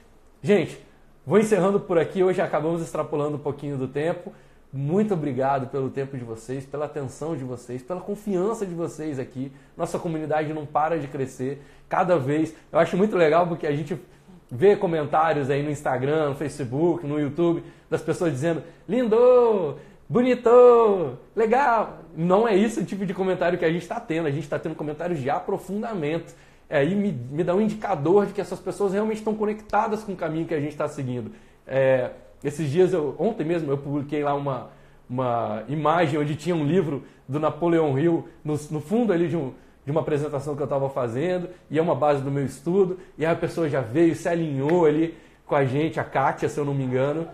[0.42, 0.78] Gente,
[1.24, 2.22] vou encerrando por aqui.
[2.22, 4.34] Hoje acabamos extrapolando um pouquinho do tempo.
[4.70, 9.50] Muito obrigado pelo tempo de vocês, pela atenção de vocês, pela confiança de vocês aqui.
[9.78, 12.54] Nossa comunidade não para de crescer cada vez.
[12.70, 13.98] Eu acho muito legal porque a gente
[14.50, 22.00] vê comentários aí no Instagram, no Facebook, no YouTube, das pessoas dizendo: lindo, bonito, legal.
[22.14, 24.26] Não é isso o tipo de comentário que a gente está tendo.
[24.28, 26.34] A gente está tendo comentários de aprofundamento.
[26.68, 30.12] É, aí me, me dá um indicador de que essas pessoas realmente estão conectadas com
[30.12, 31.30] o caminho que a gente está seguindo.
[31.66, 32.10] É,
[32.42, 34.70] esses dias, eu, ontem mesmo, eu publiquei lá uma,
[35.08, 39.52] uma imagem onde tinha um livro do Napoleão Hill no, no fundo ali de um,
[39.84, 43.24] de uma apresentação que eu estava fazendo, e é uma base do meu estudo, e
[43.24, 46.64] aí a pessoa já veio, se alinhou ali com a gente, a Kátia, se eu
[46.64, 47.28] não me engano,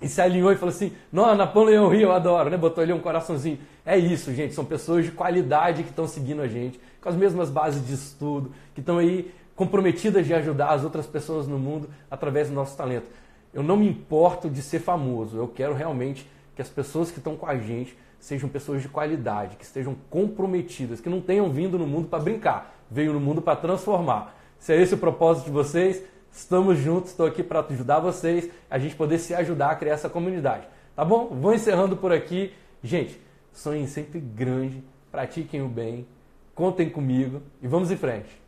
[0.00, 2.56] e se alinhou e falou assim, não, Napoleão Rio, eu adoro, né?
[2.56, 3.60] Botou ali um coraçãozinho.
[3.86, 7.50] É isso, gente, são pessoas de qualidade que estão seguindo a gente, com as mesmas
[7.50, 12.48] bases de estudo, que estão aí comprometidas de ajudar as outras pessoas no mundo através
[12.48, 13.06] do nosso talento.
[13.52, 17.36] Eu não me importo de ser famoso, eu quero realmente que as pessoas que estão
[17.36, 21.86] com a gente sejam pessoas de qualidade, que estejam comprometidas, que não tenham vindo no
[21.86, 24.38] mundo para brincar, veio no mundo para transformar.
[24.58, 28.78] Se é esse o propósito de vocês, estamos juntos, estou aqui para ajudar vocês, a
[28.78, 30.68] gente poder se ajudar a criar essa comunidade.
[30.94, 31.26] Tá bom?
[31.28, 32.52] Vou encerrando por aqui.
[32.82, 33.20] Gente,
[33.52, 36.06] sonhem sempre grande, pratiquem o bem,
[36.54, 38.41] contem comigo e vamos em frente.